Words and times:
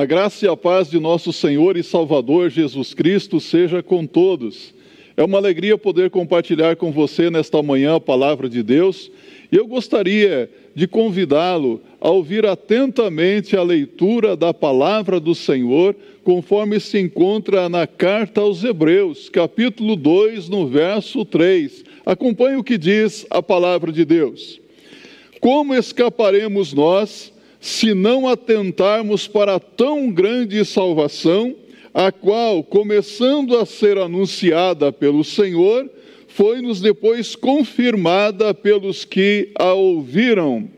A 0.00 0.06
graça 0.06 0.46
e 0.46 0.48
a 0.48 0.56
paz 0.56 0.88
de 0.88 0.98
nosso 0.98 1.30
Senhor 1.30 1.76
e 1.76 1.82
Salvador 1.82 2.48
Jesus 2.48 2.94
Cristo 2.94 3.38
seja 3.38 3.82
com 3.82 4.06
todos. 4.06 4.72
É 5.14 5.22
uma 5.22 5.36
alegria 5.36 5.76
poder 5.76 6.08
compartilhar 6.08 6.74
com 6.76 6.90
você 6.90 7.28
nesta 7.28 7.62
manhã 7.62 7.96
a 7.96 8.00
palavra 8.00 8.48
de 8.48 8.62
Deus 8.62 9.10
e 9.52 9.56
eu 9.56 9.66
gostaria 9.66 10.50
de 10.74 10.88
convidá-lo 10.88 11.82
a 12.00 12.08
ouvir 12.08 12.46
atentamente 12.46 13.58
a 13.58 13.62
leitura 13.62 14.34
da 14.34 14.54
palavra 14.54 15.20
do 15.20 15.34
Senhor, 15.34 15.94
conforme 16.24 16.80
se 16.80 16.98
encontra 16.98 17.68
na 17.68 17.86
carta 17.86 18.40
aos 18.40 18.64
Hebreus, 18.64 19.28
capítulo 19.28 19.96
2, 19.96 20.48
no 20.48 20.66
verso 20.66 21.26
3. 21.26 21.84
Acompanhe 22.06 22.56
o 22.56 22.64
que 22.64 22.78
diz 22.78 23.26
a 23.28 23.42
palavra 23.42 23.92
de 23.92 24.06
Deus. 24.06 24.62
Como 25.40 25.74
escaparemos 25.74 26.72
nós? 26.72 27.30
Se 27.60 27.92
não 27.92 28.26
atentarmos 28.26 29.28
para 29.28 29.60
tão 29.60 30.10
grande 30.10 30.64
salvação, 30.64 31.54
a 31.92 32.10
qual, 32.10 32.64
começando 32.64 33.56
a 33.58 33.66
ser 33.66 33.98
anunciada 33.98 34.90
pelo 34.90 35.22
Senhor, 35.22 35.90
foi-nos 36.28 36.80
depois 36.80 37.36
confirmada 37.36 38.54
pelos 38.54 39.04
que 39.04 39.50
a 39.56 39.74
ouviram. 39.74 40.68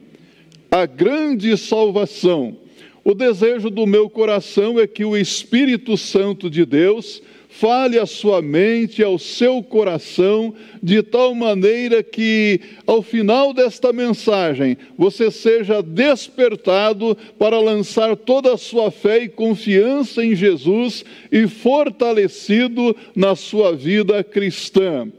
A 0.71 0.87
grande 0.87 1.57
salvação. 1.57 2.57
O 3.05 3.15
desejo 3.15 3.69
do 3.69 3.87
meu 3.87 4.09
coração 4.09 4.81
é 4.81 4.87
que 4.87 5.05
o 5.05 5.17
Espírito 5.17 5.97
Santo 5.97 6.49
de 6.49 6.65
Deus 6.65 7.23
fale 7.53 7.99
a 7.99 8.07
sua 8.07 8.41
mente, 8.41 9.03
ao 9.03 9.19
seu 9.19 9.63
coração, 9.63 10.55
de 10.83 11.03
tal 11.03 11.35
maneira 11.35 12.03
que, 12.03 12.59
ao 12.87 13.03
final 13.03 13.53
desta 13.53 13.93
mensagem, 13.93 14.77
você 14.97 15.31
seja 15.31 15.83
despertado 15.83 17.17
para 17.39 17.61
lançar 17.61 18.17
toda 18.17 18.55
a 18.55 18.59
sua 18.59 18.91
fé 18.91 19.25
e 19.25 19.29
confiança 19.29 20.25
em 20.25 20.35
Jesus 20.35 21.05
e 21.31 21.47
fortalecido 21.47 22.97
na 23.15 23.37
sua 23.37 23.77
vida 23.77 24.25
cristã. 24.25 25.13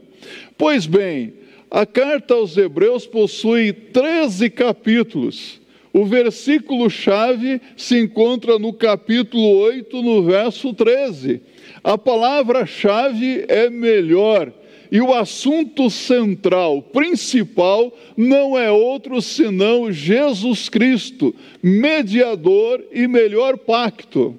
Pois 0.58 0.86
bem, 0.86 1.34
a 1.70 1.86
carta 1.86 2.34
aos 2.34 2.56
Hebreus 2.56 3.06
possui 3.06 3.72
13 3.72 4.50
capítulos. 4.50 5.60
O 5.92 6.04
versículo-chave 6.04 7.60
se 7.76 7.96
encontra 7.96 8.58
no 8.58 8.72
capítulo 8.72 9.56
8, 9.58 10.02
no 10.02 10.24
verso 10.24 10.74
13 10.74 11.53
a 11.84 11.98
palavra-chave 11.98 13.44
é 13.46 13.68
melhor. 13.68 14.50
E 14.90 15.00
o 15.00 15.12
assunto 15.12 15.90
central, 15.90 16.80
principal, 16.80 17.92
não 18.16 18.58
é 18.58 18.70
outro 18.70 19.20
senão 19.20 19.92
Jesus 19.92 20.68
Cristo, 20.68 21.34
mediador 21.62 22.82
e 22.90 23.06
melhor 23.06 23.58
pacto. 23.58 24.38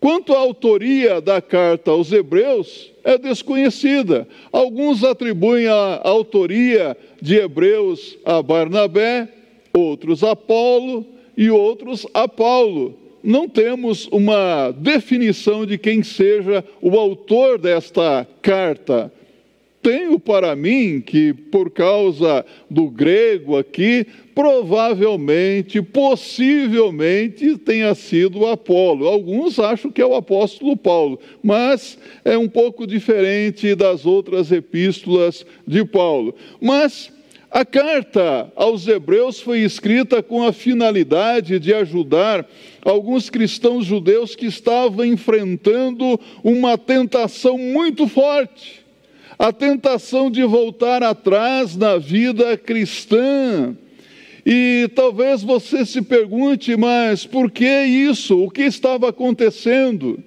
Quanto 0.00 0.32
à 0.32 0.38
autoria 0.38 1.20
da 1.20 1.42
carta 1.42 1.90
aos 1.90 2.10
Hebreus, 2.10 2.90
é 3.04 3.18
desconhecida. 3.18 4.26
Alguns 4.50 5.04
atribuem 5.04 5.68
a 5.68 6.00
autoria 6.02 6.96
de 7.20 7.36
Hebreus 7.36 8.16
a 8.24 8.42
Barnabé, 8.42 9.28
outros 9.74 10.24
a 10.24 10.34
Paulo 10.34 11.06
e 11.36 11.50
outros 11.50 12.06
a 12.14 12.26
Paulo 12.26 12.99
não 13.22 13.48
temos 13.48 14.06
uma 14.08 14.70
definição 14.72 15.66
de 15.66 15.78
quem 15.78 16.02
seja 16.02 16.64
o 16.80 16.98
autor 16.98 17.58
desta 17.58 18.26
carta. 18.42 19.12
Tenho 19.82 20.20
para 20.20 20.54
mim 20.54 21.00
que, 21.00 21.32
por 21.32 21.70
causa 21.70 22.44
do 22.68 22.90
grego 22.90 23.56
aqui, 23.56 24.06
provavelmente, 24.34 25.80
possivelmente 25.80 27.56
tenha 27.56 27.94
sido 27.94 28.46
Apolo. 28.46 29.08
Alguns 29.08 29.58
acham 29.58 29.90
que 29.90 30.02
é 30.02 30.06
o 30.06 30.14
apóstolo 30.14 30.76
Paulo, 30.76 31.18
mas 31.42 31.98
é 32.26 32.36
um 32.36 32.48
pouco 32.48 32.86
diferente 32.86 33.74
das 33.74 34.04
outras 34.04 34.52
epístolas 34.52 35.46
de 35.66 35.82
Paulo. 35.82 36.34
Mas 36.60 37.10
a 37.50 37.64
carta 37.64 38.52
aos 38.54 38.86
Hebreus 38.86 39.40
foi 39.40 39.60
escrita 39.60 40.22
com 40.22 40.42
a 40.42 40.52
finalidade 40.52 41.58
de 41.58 41.74
ajudar 41.74 42.48
alguns 42.82 43.28
cristãos 43.28 43.84
judeus 43.84 44.36
que 44.36 44.46
estavam 44.46 45.04
enfrentando 45.04 46.18
uma 46.44 46.78
tentação 46.78 47.58
muito 47.58 48.06
forte 48.06 48.80
a 49.40 49.54
tentação 49.54 50.30
de 50.30 50.44
voltar 50.44 51.02
atrás 51.02 51.74
na 51.74 51.96
vida 51.96 52.58
cristã. 52.58 53.74
E 54.44 54.90
talvez 54.94 55.42
você 55.42 55.86
se 55.86 56.02
pergunte, 56.02 56.76
mas 56.76 57.24
por 57.24 57.50
que 57.50 57.64
isso? 57.64 58.38
O 58.38 58.50
que 58.50 58.60
estava 58.60 59.08
acontecendo? 59.08 60.22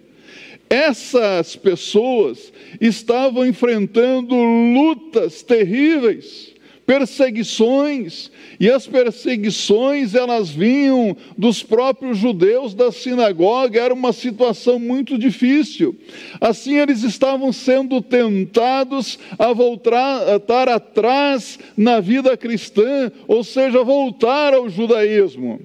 Essas 0.68 1.56
pessoas 1.56 2.52
estavam 2.82 3.46
enfrentando 3.46 4.34
lutas 4.34 5.44
terríveis 5.44 6.53
perseguições, 6.86 8.30
e 8.60 8.70
as 8.70 8.86
perseguições 8.86 10.14
elas 10.16 10.50
vinham 10.50 11.16
dos 11.38 11.64
próprios 11.64 12.18
judeus 12.18 12.74
da 12.74 12.92
sinagoga, 12.92 13.82
era 13.82 13.94
uma 13.94 14.12
situação 14.12 14.78
muito 14.78 15.18
difícil. 15.18 15.96
Assim 16.42 16.80
eles 16.80 17.04
estavam 17.04 17.54
sendo 17.54 18.02
tentados 18.02 19.18
a 19.40 19.54
voltar 19.54 20.68
atrás 20.70 21.58
na 21.78 22.00
vida 22.00 22.36
cristã, 22.36 23.12
ou 23.28 23.44
seja, 23.44 23.84
voltar 23.84 24.54
ao 24.54 24.70
judaísmo. 24.70 25.62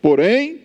Porém, 0.00 0.60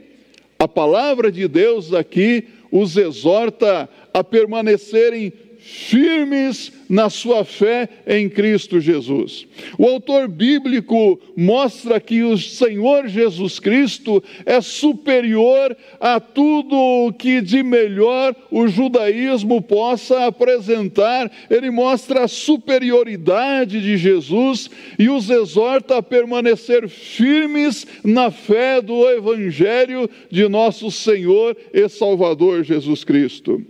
a 0.59 0.67
palavra 0.67 1.31
de 1.31 1.47
Deus 1.47 1.93
aqui 1.93 2.45
os 2.71 2.97
exorta 2.97 3.89
a 4.13 4.23
permanecerem 4.23 5.31
firmes 5.59 6.71
na 6.89 7.09
sua 7.09 7.43
fé 7.43 7.89
em 8.05 8.29
Cristo 8.29 8.79
Jesus. 8.79 9.45
O 9.77 9.85
autor 9.85 10.27
bíblico 10.27 11.19
mostra 11.35 11.99
que 11.99 12.23
o 12.23 12.37
Senhor 12.37 13.07
Jesus 13.07 13.59
Cristo 13.59 14.23
é 14.45 14.61
superior 14.61 15.75
a 15.99 16.19
tudo 16.19 17.13
que 17.17 17.41
de 17.41 17.61
melhor 17.61 18.35
o 18.49 18.67
judaísmo 18.67 19.61
possa 19.61 20.25
apresentar. 20.25 21.31
Ele 21.49 21.69
mostra 21.69 22.23
a 22.23 22.27
superioridade 22.27 23.81
de 23.81 23.97
Jesus 23.97 24.69
e 24.97 25.09
os 25.09 25.29
exorta 25.29 25.97
a 25.97 26.03
permanecer 26.03 26.87
firmes 26.87 27.85
na 28.03 28.31
fé 28.31 28.81
do 28.81 29.07
evangelho 29.09 30.09
de 30.29 30.47
nosso 30.47 30.89
Senhor 30.89 31.55
e 31.73 31.89
Salvador 31.89 32.63
Jesus 32.63 33.03
Cristo. 33.03 33.61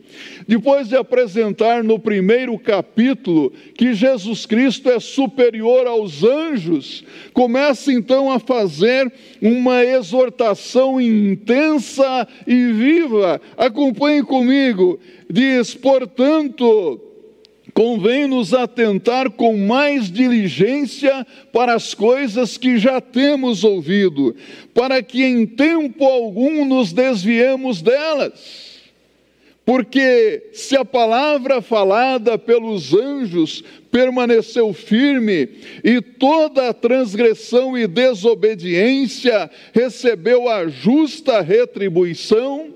Depois 0.47 0.87
de 0.87 0.95
apresentar 0.95 1.83
no 1.83 1.99
primeiro 1.99 2.57
capítulo 2.59 3.06
capítulo 3.07 3.53
que 3.75 3.93
Jesus 3.93 4.45
Cristo 4.45 4.89
é 4.89 4.99
superior 4.99 5.87
aos 5.87 6.23
anjos, 6.23 7.03
começa 7.33 7.91
então 7.91 8.31
a 8.31 8.39
fazer 8.39 9.11
uma 9.41 9.83
exortação 9.83 10.99
intensa 10.99 12.27
e 12.45 12.71
viva. 12.71 13.39
Acompanhe 13.55 14.23
comigo. 14.23 14.99
Diz: 15.29 15.73
portanto, 15.73 16.99
convém 17.73 18.27
nos 18.27 18.53
atentar 18.53 19.29
com 19.31 19.57
mais 19.57 20.11
diligência 20.11 21.25
para 21.53 21.73
as 21.73 21.93
coisas 21.93 22.57
que 22.57 22.77
já 22.77 22.99
temos 22.99 23.63
ouvido, 23.63 24.35
para 24.73 25.01
que 25.01 25.23
em 25.23 25.45
tempo 25.45 26.05
algum 26.05 26.65
nos 26.65 26.91
desviemos 26.91 27.81
delas. 27.81 28.66
Porque 29.67 30.51
se 30.53 30.77
a 30.77 30.85
palavra 30.85 31.61
falada 31.61 32.37
pelos 32.37 32.93
anjos 32.93 33.61
permaneceu 33.91 34.71
firme 34.71 35.49
e 35.83 35.99
toda 35.99 36.73
transgressão 36.73 37.77
e 37.77 37.85
desobediência 37.85 39.51
recebeu 39.73 40.47
a 40.47 40.69
justa 40.69 41.41
retribuição, 41.41 42.73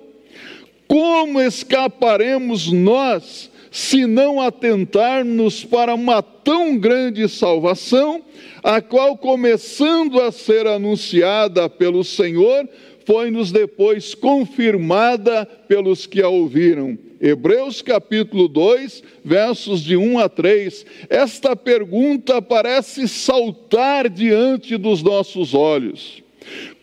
como 0.86 1.40
escaparemos 1.40 2.70
nós 2.70 3.50
se 3.72 4.06
não 4.06 4.42
atentarmos 4.42 5.64
para 5.64 5.96
uma 5.96 6.22
tão 6.22 6.78
grande 6.78 7.30
salvação, 7.30 8.22
a 8.62 8.82
qual, 8.82 9.18
começando 9.18 10.20
a 10.20 10.30
ser 10.30 10.68
anunciada 10.68 11.70
pelo 11.70 12.04
Senhor, 12.04 12.68
foi-nos 13.06 13.52
depois 13.52 14.14
confirmada 14.14 15.46
pelos 15.68 16.06
que 16.06 16.22
a 16.22 16.30
ouviram. 16.30 16.98
Hebreus 17.20 17.82
capítulo 17.82 18.48
2, 18.48 19.04
versos 19.24 19.82
de 19.82 19.96
1 19.96 20.20
a 20.20 20.28
3. 20.28 20.86
Esta 21.10 21.56
pergunta 21.56 22.42
parece 22.42 23.08
saltar 23.08 24.10
diante 24.10 24.76
dos 24.76 25.04
nossos 25.04 25.54
olhos. 25.54 26.24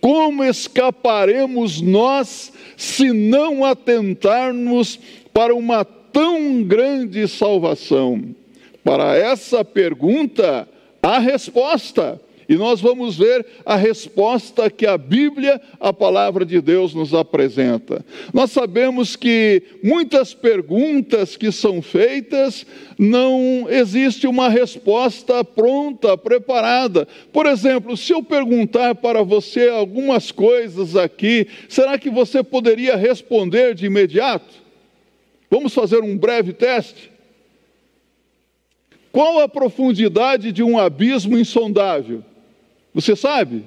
Como 0.00 0.44
escaparemos 0.44 1.80
nós 1.80 2.52
se 2.76 3.12
não 3.12 3.64
atentarmos 3.64 4.98
para 5.32 5.54
uma 5.54 5.84
tão 5.84 6.62
grande 6.62 7.26
salvação? 7.26 8.34
Para 8.84 9.16
essa 9.16 9.64
pergunta, 9.64 10.68
há 11.02 11.18
resposta 11.18 12.20
E 12.48 12.56
nós 12.56 12.80
vamos 12.80 13.18
ver 13.18 13.44
a 13.66 13.76
resposta 13.76 14.70
que 14.70 14.86
a 14.86 14.96
Bíblia, 14.96 15.60
a 15.78 15.92
palavra 15.92 16.46
de 16.46 16.62
Deus, 16.62 16.94
nos 16.94 17.12
apresenta. 17.12 18.02
Nós 18.32 18.50
sabemos 18.52 19.14
que 19.16 19.62
muitas 19.84 20.32
perguntas 20.32 21.36
que 21.36 21.52
são 21.52 21.82
feitas 21.82 22.64
não 22.98 23.66
existe 23.68 24.26
uma 24.26 24.48
resposta 24.48 25.44
pronta, 25.44 26.16
preparada. 26.16 27.06
Por 27.30 27.44
exemplo, 27.44 27.94
se 27.98 28.14
eu 28.14 28.22
perguntar 28.22 28.94
para 28.94 29.22
você 29.22 29.68
algumas 29.68 30.32
coisas 30.32 30.96
aqui, 30.96 31.46
será 31.68 31.98
que 31.98 32.08
você 32.08 32.42
poderia 32.42 32.96
responder 32.96 33.74
de 33.74 33.84
imediato? 33.84 34.54
Vamos 35.50 35.74
fazer 35.74 36.02
um 36.02 36.16
breve 36.16 36.54
teste? 36.54 37.10
Qual 39.12 39.40
a 39.40 39.48
profundidade 39.48 40.50
de 40.50 40.62
um 40.62 40.78
abismo 40.78 41.38
insondável? 41.38 42.22
Você 42.94 43.14
sabe? 43.14 43.64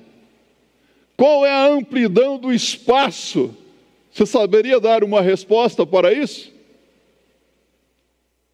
Qual 1.16 1.46
é 1.46 1.52
a 1.52 1.68
amplidão 1.68 2.38
do 2.38 2.52
espaço? 2.52 3.56
Você 4.12 4.26
saberia 4.26 4.80
dar 4.80 5.04
uma 5.04 5.22
resposta 5.22 5.86
para 5.86 6.12
isso? 6.12 6.52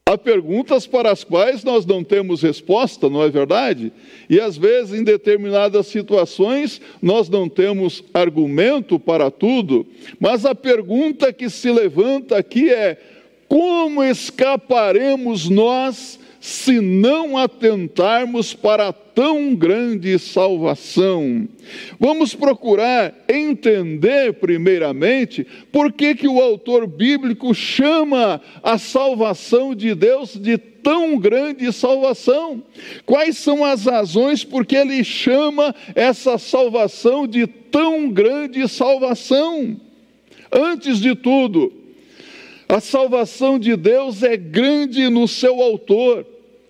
Há 0.08 0.18
perguntas 0.18 0.88
para 0.88 1.12
as 1.12 1.26
quais 1.26 1.66
nós 1.66 1.86
não 1.86 2.02
temos 2.02 2.42
resposta, 2.42 3.10
não 3.10 3.22
é 3.22 3.30
verdade? 3.30 3.92
E 4.30 4.40
às 4.40 4.56
vezes, 4.56 4.98
em 4.98 5.04
determinadas 5.04 5.88
situações, 5.88 6.80
nós 7.02 7.28
não 7.28 7.50
temos 7.50 8.02
argumento 8.14 8.98
para 8.98 9.30
tudo, 9.30 9.86
mas 10.18 10.46
a 10.46 10.56
pergunta 10.56 11.34
que 11.34 11.50
se 11.50 11.70
levanta 11.70 12.38
aqui 12.38 12.70
é: 12.70 12.98
como 13.50 14.02
escaparemos 14.02 15.50
nós 15.50 16.18
se 16.40 16.80
não 16.80 17.38
atentarmos 17.38 18.54
para 18.54 18.94
tão 18.94 19.56
grande 19.56 20.18
salvação. 20.20 21.48
Vamos 22.00 22.36
procurar 22.36 23.14
entender, 23.28 24.34
primeiramente, 24.34 25.46
por 25.72 25.92
que, 25.92 26.14
que 26.14 26.28
o 26.28 26.40
autor 26.42 26.86
bíblico 26.86 27.54
chama 27.54 28.40
a 28.62 28.78
salvação 28.78 29.74
de 29.74 29.96
Deus 29.96 30.38
de 30.40 30.58
tão 30.58 31.18
grande 31.18 31.74
salvação. 31.74 32.64
Quais 33.06 33.38
são 33.38 33.66
as 33.66 33.86
razões 33.86 34.46
por 34.46 34.66
que 34.66 34.76
ele 34.76 35.04
chama 35.04 35.76
essa 35.94 36.38
salvação 36.38 37.28
de 37.28 37.46
tão 37.46 38.10
grande 38.10 38.66
salvação? 38.70 39.76
Antes 40.50 41.00
de 41.00 41.14
tudo, 41.14 41.74
a 42.68 42.80
salvação 42.80 43.58
de 43.58 43.76
Deus 43.76 44.24
é 44.24 44.36
grande 44.36 45.10
no 45.10 45.28
seu 45.28 45.62
autor. 45.62 46.26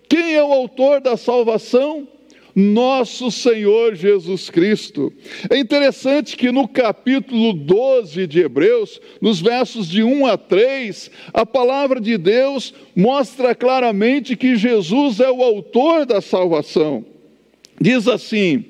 Quem 0.08 0.34
é 0.34 0.42
o 0.42 0.52
autor 0.52 1.00
da 1.00 1.16
salvação? 1.16 2.06
Nosso 2.54 3.30
Senhor 3.30 3.94
Jesus 3.94 4.50
Cristo. 4.50 5.12
É 5.48 5.58
interessante 5.58 6.36
que 6.36 6.50
no 6.50 6.66
capítulo 6.66 7.52
12 7.52 8.26
de 8.26 8.40
Hebreus, 8.40 9.00
nos 9.20 9.40
versos 9.40 9.88
de 9.88 10.02
1 10.02 10.26
a 10.26 10.36
3, 10.36 11.10
a 11.32 11.46
palavra 11.46 12.00
de 12.00 12.18
Deus 12.18 12.74
mostra 12.96 13.54
claramente 13.54 14.34
que 14.34 14.56
Jesus 14.56 15.20
é 15.20 15.30
o 15.30 15.42
autor 15.42 16.04
da 16.04 16.20
salvação. 16.20 17.04
Diz 17.80 18.08
assim: 18.08 18.64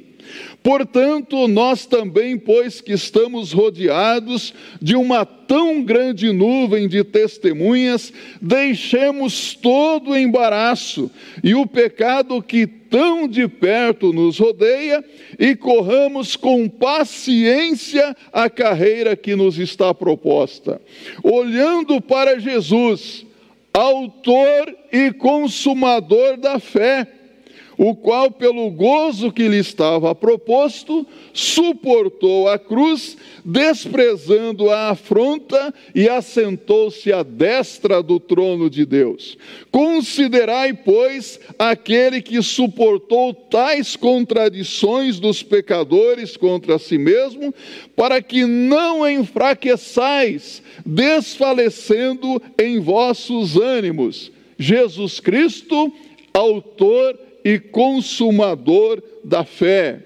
Portanto, 0.62 1.46
nós 1.48 1.86
também, 1.86 2.36
pois 2.36 2.80
que 2.80 2.92
estamos 2.92 3.52
rodeados 3.52 4.52
de 4.82 4.96
uma 4.96 5.24
tão 5.24 5.82
grande 5.82 6.32
nuvem 6.32 6.88
de 6.88 7.02
testemunhas, 7.04 8.12
deixemos 8.40 9.54
todo 9.54 10.10
o 10.10 10.16
embaraço 10.16 11.10
e 11.42 11.54
o 11.54 11.66
pecado 11.66 12.42
que 12.42 12.66
tão 12.66 13.28
de 13.28 13.46
perto 13.46 14.12
nos 14.12 14.38
rodeia 14.38 15.02
e 15.38 15.54
corramos 15.54 16.36
com 16.36 16.68
paciência 16.68 18.16
a 18.32 18.50
carreira 18.50 19.16
que 19.16 19.36
nos 19.36 19.58
está 19.58 19.94
proposta, 19.94 20.80
olhando 21.22 22.00
para 22.00 22.38
Jesus, 22.38 23.24
Autor 23.72 24.74
e 24.92 25.12
Consumador 25.12 26.36
da 26.36 26.58
fé 26.58 27.06
o 27.78 27.94
qual, 27.94 28.28
pelo 28.28 28.68
gozo 28.72 29.30
que 29.30 29.46
lhe 29.46 29.58
estava 29.58 30.12
proposto, 30.12 31.06
suportou 31.32 32.48
a 32.48 32.58
cruz, 32.58 33.16
desprezando 33.44 34.68
a 34.68 34.90
afronta 34.90 35.72
e 35.94 36.08
assentou-se 36.08 37.12
à 37.12 37.22
destra 37.22 38.02
do 38.02 38.18
trono 38.18 38.68
de 38.68 38.84
Deus. 38.84 39.38
Considerai, 39.70 40.72
pois, 40.72 41.38
aquele 41.56 42.20
que 42.20 42.42
suportou 42.42 43.32
tais 43.32 43.94
contradições 43.94 45.20
dos 45.20 45.44
pecadores 45.44 46.36
contra 46.36 46.80
si 46.80 46.98
mesmo, 46.98 47.54
para 47.94 48.20
que 48.20 48.44
não 48.44 49.08
enfraqueçais, 49.08 50.60
desfalecendo 50.84 52.42
em 52.58 52.80
vossos 52.80 53.56
ânimos. 53.56 54.32
Jesus 54.58 55.20
Cristo, 55.20 55.92
autor 56.34 57.16
e 57.16 57.27
consumador 57.72 59.02
da 59.24 59.44
fé. 59.44 60.00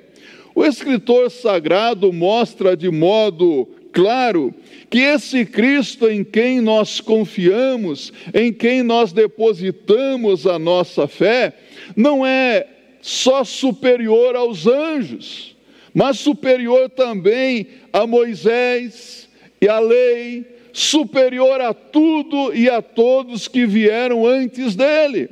O 0.55 0.65
escritor 0.65 1.31
sagrado 1.31 2.13
mostra 2.13 2.77
de 2.77 2.91
modo 2.91 3.67
claro 3.93 4.55
que 4.91 4.99
esse 4.99 5.47
Cristo 5.47 6.09
em 6.09 6.23
quem 6.23 6.61
nós 6.61 7.01
confiamos, 7.01 8.13
em 8.35 8.53
quem 8.53 8.83
nós 8.83 9.13
depositamos 9.13 10.47
a 10.47 10.59
nossa 10.59 11.09
fé, 11.09 11.55
não 11.97 12.27
é 12.27 12.67
só 13.01 13.45
superior 13.45 14.37
aos 14.37 14.67
anjos, 14.67 15.57
mas 15.95 16.19
superior 16.19 16.91
também 16.91 17.67
a 17.93 18.07
Moisés 18.07 19.29
e 19.61 19.69
a 19.69 19.79
lei, 19.79 20.45
superior 20.73 21.61
a 21.61 21.75
tudo 21.75 22.55
e 22.55 22.69
a 22.69 22.81
todos 22.81 23.49
que 23.49 23.67
vieram 23.67 24.27
antes 24.27 24.75
dele, 24.75 25.29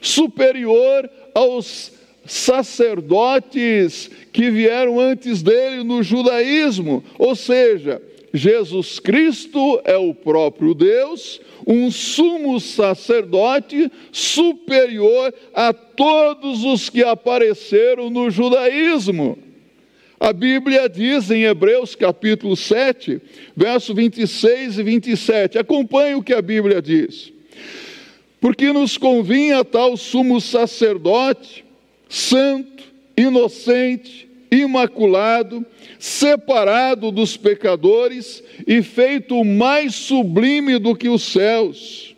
superior 0.00 1.08
aos 1.34 1.92
sacerdotes 2.24 4.10
que 4.32 4.50
vieram 4.50 5.00
antes 5.00 5.42
dele 5.42 5.82
no 5.82 6.02
judaísmo, 6.02 7.02
ou 7.18 7.34
seja, 7.34 8.00
Jesus 8.32 8.98
Cristo 8.98 9.80
é 9.84 9.96
o 9.96 10.14
próprio 10.14 10.74
Deus, 10.74 11.40
um 11.66 11.90
sumo 11.90 12.58
sacerdote 12.58 13.90
superior 14.10 15.34
a 15.54 15.72
todos 15.72 16.64
os 16.64 16.88
que 16.88 17.04
apareceram 17.04 18.08
no 18.08 18.30
judaísmo. 18.30 19.38
A 20.18 20.32
Bíblia 20.32 20.88
diz 20.88 21.30
em 21.30 21.42
Hebreus 21.44 21.94
capítulo 21.94 22.56
7, 22.56 23.20
verso 23.56 23.92
26 23.92 24.78
e 24.78 24.82
27. 24.82 25.58
Acompanhe 25.58 26.14
o 26.14 26.22
que 26.22 26.32
a 26.32 26.40
Bíblia 26.40 26.80
diz 26.80 27.31
porque 28.42 28.72
nos 28.72 28.98
convinha 28.98 29.64
tal 29.64 29.96
sumo 29.96 30.40
sacerdote, 30.40 31.64
santo, 32.08 32.82
inocente, 33.16 34.28
imaculado, 34.50 35.64
separado 35.96 37.12
dos 37.12 37.36
pecadores 37.36 38.42
e 38.66 38.82
feito 38.82 39.44
mais 39.44 39.94
sublime 39.94 40.76
do 40.76 40.96
que 40.96 41.08
os 41.08 41.22
céus 41.22 42.11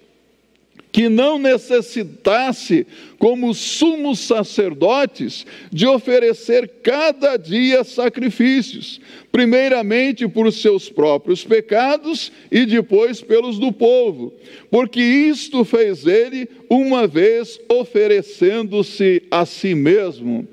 que 0.94 1.08
não 1.08 1.40
necessitasse, 1.40 2.86
como 3.18 3.52
sumos 3.52 4.20
sacerdotes, 4.20 5.44
de 5.72 5.88
oferecer 5.88 6.70
cada 6.84 7.36
dia 7.36 7.82
sacrifícios, 7.82 9.00
primeiramente 9.32 10.28
por 10.28 10.52
seus 10.52 10.88
próprios 10.88 11.42
pecados 11.42 12.30
e 12.48 12.64
depois 12.64 13.20
pelos 13.20 13.58
do 13.58 13.72
povo, 13.72 14.32
porque 14.70 15.00
isto 15.00 15.64
fez 15.64 16.06
ele 16.06 16.48
uma 16.70 17.08
vez 17.08 17.58
oferecendo-se 17.68 19.24
a 19.32 19.44
si 19.44 19.74
mesmo. 19.74 20.46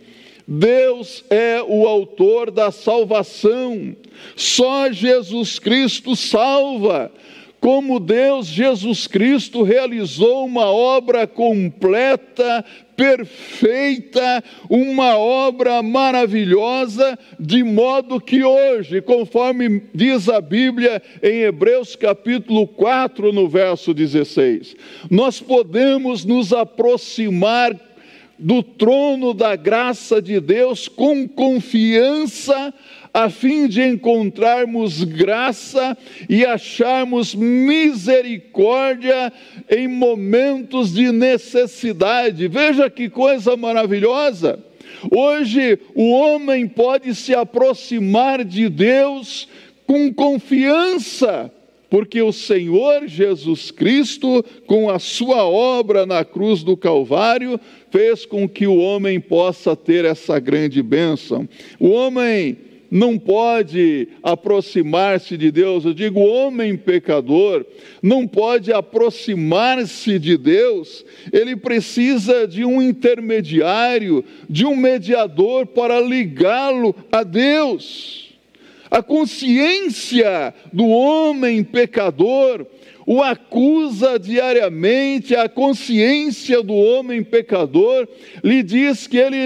Deus 0.48 1.24
é 1.30 1.62
o 1.62 1.88
autor 1.88 2.50
da 2.50 2.72
salvação, 2.72 3.96
só 4.36 4.92
Jesus 4.92 5.60
Cristo 5.60 6.16
salva 6.16 7.12
como 7.62 8.00
Deus, 8.00 8.48
Jesus 8.48 9.06
Cristo, 9.06 9.62
realizou 9.62 10.46
uma 10.46 10.66
obra 10.66 11.28
completa, 11.28 12.66
perfeita, 12.98 14.44
uma 14.68 15.16
obra 15.16 15.84
maravilhosa, 15.84 17.18
de 17.40 17.64
modo 17.64 18.20
que 18.20 18.44
hoje, 18.44 19.00
conforme 19.00 19.84
diz 19.94 20.28
a 20.28 20.42
Bíblia 20.42 21.04
em 21.22 21.42
Hebreus 21.42 21.96
capítulo 21.96 22.66
4, 22.66 23.32
no 23.32 23.48
verso 23.48 23.94
16, 23.94 24.76
nós 25.08 25.40
podemos 25.40 26.26
nos 26.26 26.52
aproximar 26.52 27.80
do 28.42 28.64
trono 28.64 29.34
da 29.34 29.56
graça 29.56 30.22
de 30.22 30.40
Deus 30.40 30.88
com 30.88 31.28
confiança 31.28 32.74
a 33.14 33.30
fim 33.30 33.68
de 33.68 33.82
encontrarmos 33.82 35.04
graça 35.04 35.98
e 36.30 36.46
acharmos 36.46 37.36
misericórdia 37.36 39.32
em 39.70 39.88
momentos 39.88 40.94
de 40.94 41.12
necessidade. 41.12 42.48
Veja 42.48 42.90
que 42.90 43.10
coisa 43.10 43.58
maravilhosa! 43.58 44.64
Hoje 45.10 45.80
o 45.96 46.12
homem 46.12 46.68
pode 46.68 47.16
se 47.16 47.34
aproximar 47.34 48.44
de 48.44 48.70
Deus 48.70 49.48
com 49.86 50.14
confiança, 50.14 51.52
porque 51.92 52.22
o 52.22 52.32
Senhor 52.32 53.06
Jesus 53.06 53.70
Cristo, 53.70 54.46
com 54.66 54.90
a 54.90 54.98
sua 54.98 55.44
obra 55.44 56.06
na 56.06 56.24
cruz 56.24 56.64
do 56.64 56.78
Calvário, 56.78 57.60
fez 57.92 58.26
com 58.26 58.48
que 58.48 58.66
o 58.66 58.78
homem 58.78 59.20
possa 59.20 59.76
ter 59.76 60.06
essa 60.06 60.40
grande 60.40 60.82
bênção. 60.82 61.50
O 61.78 61.90
homem 61.90 62.58
não 62.90 63.20
pode 63.20 64.08
aproximar-se 64.24 65.36
de 65.36 65.52
Deus, 65.52 65.84
eu 65.84 65.94
digo, 65.94 66.22
o 66.22 66.32
homem 66.32 66.78
pecador 66.78 67.66
não 68.02 68.26
pode 68.26 68.72
aproximar-se 68.72 70.18
de 70.18 70.38
Deus, 70.38 71.06
ele 71.32 71.58
precisa 71.58 72.48
de 72.48 72.64
um 72.64 72.82
intermediário, 72.82 74.24
de 74.50 74.66
um 74.66 74.78
mediador 74.78 75.66
para 75.68 76.00
ligá-lo 76.00 76.96
a 77.12 77.24
Deus. 77.24 78.31
A 78.92 79.02
consciência 79.02 80.54
do 80.72 80.86
homem 80.86 81.64
pecador 81.64 82.68
o 83.06 83.22
acusa 83.22 84.20
diariamente, 84.20 85.36
a 85.36 85.50
consciência 85.50 86.62
do 86.62 86.74
homem 86.74 87.24
pecador 87.24 88.08
lhe 88.44 88.62
diz 88.62 89.08
que 89.08 89.18
ele, 89.18 89.38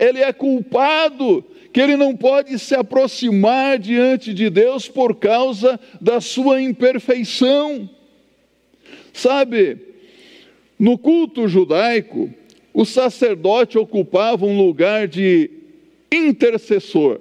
ele 0.00 0.20
é 0.20 0.32
culpado 0.32 1.44
que 1.72 1.80
ele 1.80 1.96
não 1.96 2.14
pode 2.14 2.56
se 2.58 2.74
aproximar 2.74 3.80
diante 3.80 4.32
de 4.32 4.48
Deus 4.48 4.88
por 4.88 5.16
causa 5.16 5.78
da 6.00 6.20
sua 6.20 6.62
imperfeição. 6.62 7.90
Sabe, 9.12 9.78
no 10.78 10.96
culto 10.96 11.48
judaico, 11.48 12.32
o 12.72 12.84
sacerdote 12.84 13.76
ocupava 13.76 14.46
um 14.46 14.56
lugar 14.56 15.08
de 15.08 15.50
intercessor, 16.12 17.20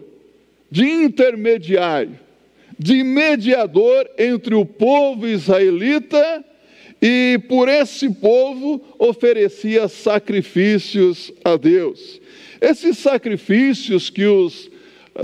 de 0.74 0.90
intermediário, 0.90 2.20
de 2.80 3.04
mediador 3.04 4.10
entre 4.18 4.56
o 4.56 4.66
povo 4.66 5.28
israelita 5.28 6.44
e 7.00 7.40
por 7.48 7.70
esse 7.70 8.10
povo 8.10 8.84
oferecia 8.98 9.88
sacrifícios 9.88 11.32
a 11.46 11.58
Deus. 11.58 12.20
Esses 12.60 12.98
sacrifícios 12.98 14.10
que 14.10 14.26
os 14.26 14.72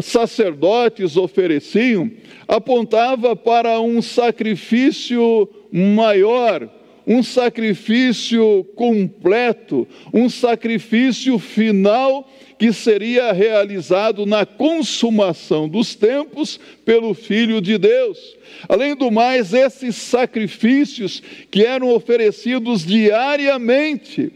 sacerdotes 0.04 1.18
ofereciam 1.18 2.12
apontava 2.48 3.36
para 3.36 3.82
um 3.82 4.04
sacrifício 4.04 5.50
maior, 5.72 6.70
um 7.10 7.24
sacrifício 7.24 8.64
completo, 8.76 9.88
um 10.14 10.30
sacrifício 10.30 11.40
final 11.40 12.32
que 12.60 12.72
seria 12.72 13.32
realizado 13.32 14.28
na 14.28 14.46
consumação 14.46 15.68
dos 15.68 15.96
tempos 15.96 16.60
pelo 16.86 17.16
Filho 17.16 17.60
de 17.60 17.80
Deus. 17.80 18.38
Além 18.68 18.96
do 18.96 19.10
mais, 19.10 19.54
esses 19.54 19.96
sacrifícios 19.96 21.24
que 21.50 21.66
eram 21.66 21.90
oferecidos 21.96 22.86
diariamente, 22.86 24.32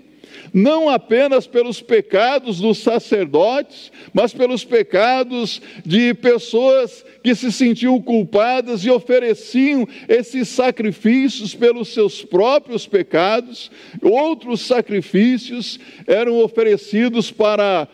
não 0.54 0.88
apenas 0.88 1.48
pelos 1.48 1.82
pecados 1.82 2.60
dos 2.60 2.78
sacerdotes, 2.78 3.92
mas 4.14 4.34
pelos 4.34 4.64
pecados 4.64 5.62
de 5.84 6.14
pessoas 6.14 7.04
que 7.24 7.34
se 7.34 7.52
sentiam 7.52 8.00
culpadas 8.02 8.86
e 8.86 8.92
ofereciam 8.92 9.88
esses 10.08 10.50
sacrifícios 10.50 11.56
pelos 11.56 11.88
seus 11.94 12.24
próprios 12.24 12.86
pecados. 12.86 13.72
Outros 14.02 14.62
sacrifícios 14.62 15.80
eram 16.06 16.40
oferecidos 16.40 17.32
para 17.32 17.88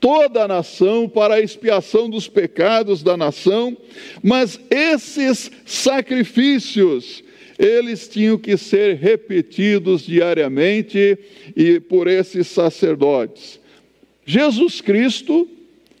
toda 0.00 0.44
a 0.44 0.48
nação, 0.48 1.08
para 1.08 1.36
a 1.36 1.40
expiação 1.40 2.10
dos 2.10 2.28
pecados 2.28 3.02
da 3.02 3.16
nação, 3.16 3.76
mas 4.22 4.60
esses 4.70 5.50
sacrifícios 5.64 7.23
eles 7.58 8.08
tinham 8.08 8.36
que 8.36 8.56
ser 8.56 8.96
repetidos 8.96 10.02
diariamente 10.02 11.18
e 11.56 11.80
por 11.80 12.08
esses 12.08 12.46
sacerdotes. 12.46 13.60
Jesus 14.24 14.80
Cristo, 14.80 15.48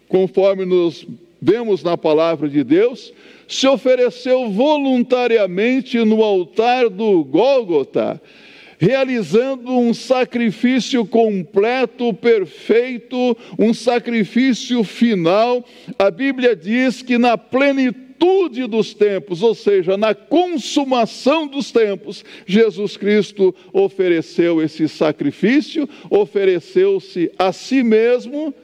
conforme 0.08 0.64
nos 0.64 1.06
vemos 1.40 1.82
na 1.82 1.96
palavra 1.96 2.48
de 2.48 2.64
Deus, 2.64 3.12
se 3.46 3.66
ofereceu 3.66 4.50
voluntariamente 4.50 5.98
no 5.98 6.22
altar 6.22 6.88
do 6.88 7.22
Gólgota, 7.22 8.20
realizando 8.78 9.70
um 9.72 9.92
sacrifício 9.92 11.04
completo, 11.06 12.12
perfeito, 12.14 13.36
um 13.58 13.72
sacrifício 13.72 14.82
final. 14.82 15.64
A 15.98 16.10
Bíblia 16.10 16.56
diz 16.56 17.02
que 17.02 17.18
na 17.18 17.36
plenitude 17.36 18.03
plenitude 18.24 18.66
dos 18.66 18.94
tempos, 18.94 19.42
ou 19.42 19.54
seja, 19.54 19.96
na 19.96 20.14
consumação 20.14 21.46
dos 21.46 21.70
tempos, 21.70 22.24
Jesus 22.46 22.96
Cristo 22.96 23.54
ofereceu 23.72 24.62
esse 24.62 24.88
sacrifício, 24.88 25.88
ofereceu-se 26.08 27.30
a 27.38 27.52
si 27.52 27.82
mesmo, 27.82 28.54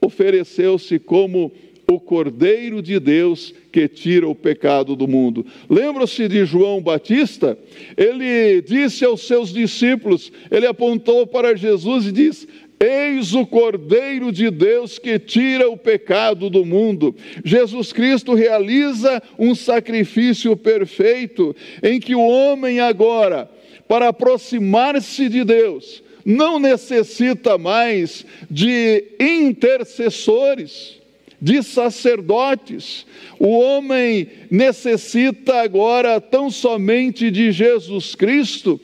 ofereceu-se 0.00 0.98
como 0.98 1.52
o 1.86 2.00
Cordeiro 2.00 2.82
de 2.82 2.98
Deus 2.98 3.54
que 3.70 3.86
tira 3.86 4.26
o 4.26 4.34
pecado 4.34 4.96
do 4.96 5.06
mundo. 5.06 5.44
Lembra-se 5.68 6.26
de 6.28 6.44
João 6.44 6.80
Batista? 6.80 7.58
Ele 7.96 8.62
disse 8.62 9.04
aos 9.04 9.26
seus 9.26 9.52
discípulos, 9.52 10.32
ele 10.50 10.66
apontou 10.66 11.26
para 11.26 11.56
Jesus 11.56 12.06
e 12.06 12.12
disse: 12.12 12.48
Eis 12.80 13.34
o 13.34 13.46
Cordeiro 13.46 14.32
de 14.32 14.50
Deus 14.50 14.98
que 14.98 15.18
tira 15.18 15.68
o 15.68 15.76
pecado 15.76 16.50
do 16.50 16.64
mundo. 16.64 17.14
Jesus 17.44 17.92
Cristo 17.92 18.34
realiza 18.34 19.22
um 19.38 19.54
sacrifício 19.54 20.56
perfeito 20.56 21.54
em 21.82 22.00
que 22.00 22.14
o 22.14 22.20
homem 22.20 22.80
agora, 22.80 23.48
para 23.88 24.08
aproximar-se 24.08 25.28
de 25.28 25.44
Deus, 25.44 26.02
não 26.24 26.58
necessita 26.58 27.58
mais 27.58 28.24
de 28.50 29.04
intercessores, 29.20 30.98
de 31.40 31.62
sacerdotes. 31.62 33.06
O 33.38 33.58
homem 33.58 34.28
necessita 34.50 35.60
agora 35.60 36.18
tão 36.20 36.50
somente 36.50 37.30
de 37.30 37.52
Jesus 37.52 38.14
Cristo 38.14 38.80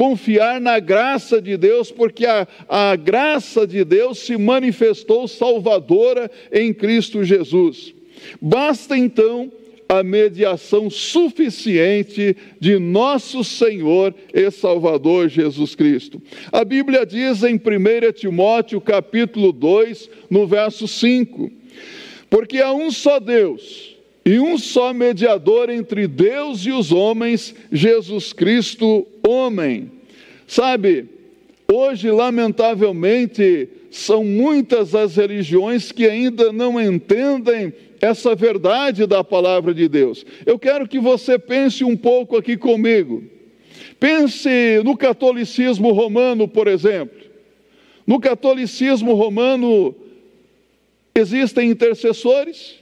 confiar 0.00 0.58
na 0.62 0.78
graça 0.78 1.42
de 1.42 1.58
Deus, 1.58 1.90
porque 1.90 2.24
a, 2.24 2.48
a 2.66 2.96
graça 2.96 3.66
de 3.66 3.84
Deus 3.84 4.20
se 4.20 4.34
manifestou 4.34 5.28
salvadora 5.28 6.30
em 6.50 6.72
Cristo 6.72 7.22
Jesus. 7.22 7.92
Basta 8.40 8.96
então 8.96 9.52
a 9.86 10.02
mediação 10.02 10.88
suficiente 10.88 12.34
de 12.58 12.78
nosso 12.78 13.44
Senhor 13.44 14.14
e 14.32 14.50
Salvador 14.50 15.28
Jesus 15.28 15.74
Cristo. 15.74 16.22
A 16.50 16.64
Bíblia 16.64 17.04
diz 17.04 17.42
em 17.42 17.56
1 17.56 18.12
Timóteo 18.14 18.80
capítulo 18.80 19.52
2, 19.52 20.08
no 20.30 20.46
verso 20.46 20.88
5: 20.88 21.52
Porque 22.30 22.56
há 22.56 22.72
um 22.72 22.90
só 22.90 23.20
Deus 23.20 23.89
e 24.30 24.38
um 24.38 24.56
só 24.56 24.92
mediador 24.92 25.68
entre 25.68 26.06
Deus 26.06 26.64
e 26.64 26.70
os 26.70 26.92
homens, 26.92 27.52
Jesus 27.72 28.32
Cristo, 28.32 29.04
homem. 29.26 29.90
Sabe, 30.46 31.08
hoje, 31.66 32.08
lamentavelmente, 32.12 33.68
são 33.90 34.22
muitas 34.22 34.94
as 34.94 35.16
religiões 35.16 35.90
que 35.90 36.06
ainda 36.06 36.52
não 36.52 36.80
entendem 36.80 37.74
essa 38.00 38.32
verdade 38.36 39.04
da 39.04 39.24
palavra 39.24 39.74
de 39.74 39.88
Deus. 39.88 40.24
Eu 40.46 40.60
quero 40.60 40.86
que 40.86 41.00
você 41.00 41.36
pense 41.36 41.82
um 41.82 41.96
pouco 41.96 42.36
aqui 42.36 42.56
comigo. 42.56 43.24
Pense 43.98 44.80
no 44.84 44.96
catolicismo 44.96 45.90
romano, 45.90 46.46
por 46.46 46.68
exemplo. 46.68 47.18
No 48.06 48.20
catolicismo 48.20 49.12
romano 49.12 49.92
existem 51.16 51.68
intercessores, 51.68 52.79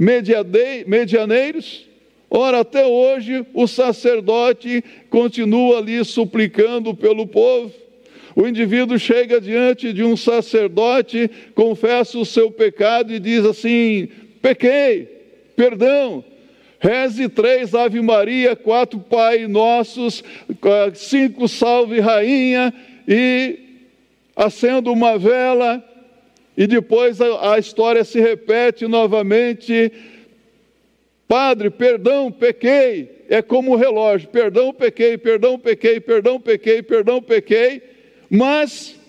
medianeiros, 0.00 1.90
Ora, 2.30 2.60
até 2.60 2.86
hoje 2.86 3.44
o 3.52 3.66
sacerdote 3.66 4.84
continua 5.10 5.78
ali 5.78 6.04
suplicando 6.04 6.94
pelo 6.94 7.26
povo. 7.26 7.72
O 8.36 8.46
indivíduo 8.46 8.96
chega 8.96 9.40
diante 9.40 9.92
de 9.92 10.04
um 10.04 10.16
sacerdote, 10.16 11.28
confessa 11.56 12.16
o 12.16 12.24
seu 12.24 12.48
pecado 12.48 13.12
e 13.12 13.18
diz 13.18 13.44
assim: 13.44 14.08
pequei, 14.40 15.08
perdão. 15.56 16.24
Reze 16.78 17.28
três 17.28 17.74
Ave 17.74 18.00
Maria, 18.00 18.56
quatro 18.56 19.00
Pai 19.00 19.46
Nossos, 19.46 20.24
cinco 20.94 21.46
Salve 21.46 22.00
Rainha 22.00 22.72
e 23.06 23.58
acenda 24.34 24.90
uma 24.90 25.18
vela. 25.18 25.84
E 26.60 26.66
depois 26.66 27.20
a, 27.20 27.54
a 27.54 27.58
história 27.58 28.04
se 28.04 28.20
repete 28.20 28.86
novamente 28.86 29.90
Padre, 31.26 31.70
perdão, 31.70 32.30
pequei. 32.30 33.24
É 33.28 33.40
como 33.40 33.72
o 33.72 33.76
relógio: 33.76 34.28
perdão, 34.28 34.74
pequei, 34.74 35.16
perdão, 35.16 35.58
pequei, 35.58 36.00
perdão, 36.00 36.38
pequei, 36.38 36.82
perdão, 36.82 37.22
pequei. 37.22 37.80
Mas 38.28 39.00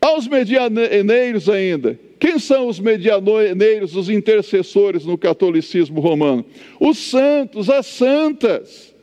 Aos 0.00 0.26
medianeiros 0.26 1.48
ainda. 1.48 1.98
Quem 2.18 2.38
são 2.38 2.66
os 2.66 2.80
medianeiros, 2.80 3.94
os 3.94 4.08
intercessores 4.08 5.04
no 5.04 5.18
catolicismo 5.18 6.00
romano? 6.00 6.44
Os 6.80 6.98
santos, 6.98 7.68
as 7.70 7.86
santas. 7.86 8.94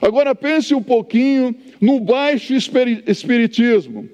Agora 0.00 0.34
pense 0.34 0.74
um 0.74 0.82
pouquinho 0.82 1.54
no 1.80 2.00
baixo 2.00 2.52
espiritismo. 2.54 4.08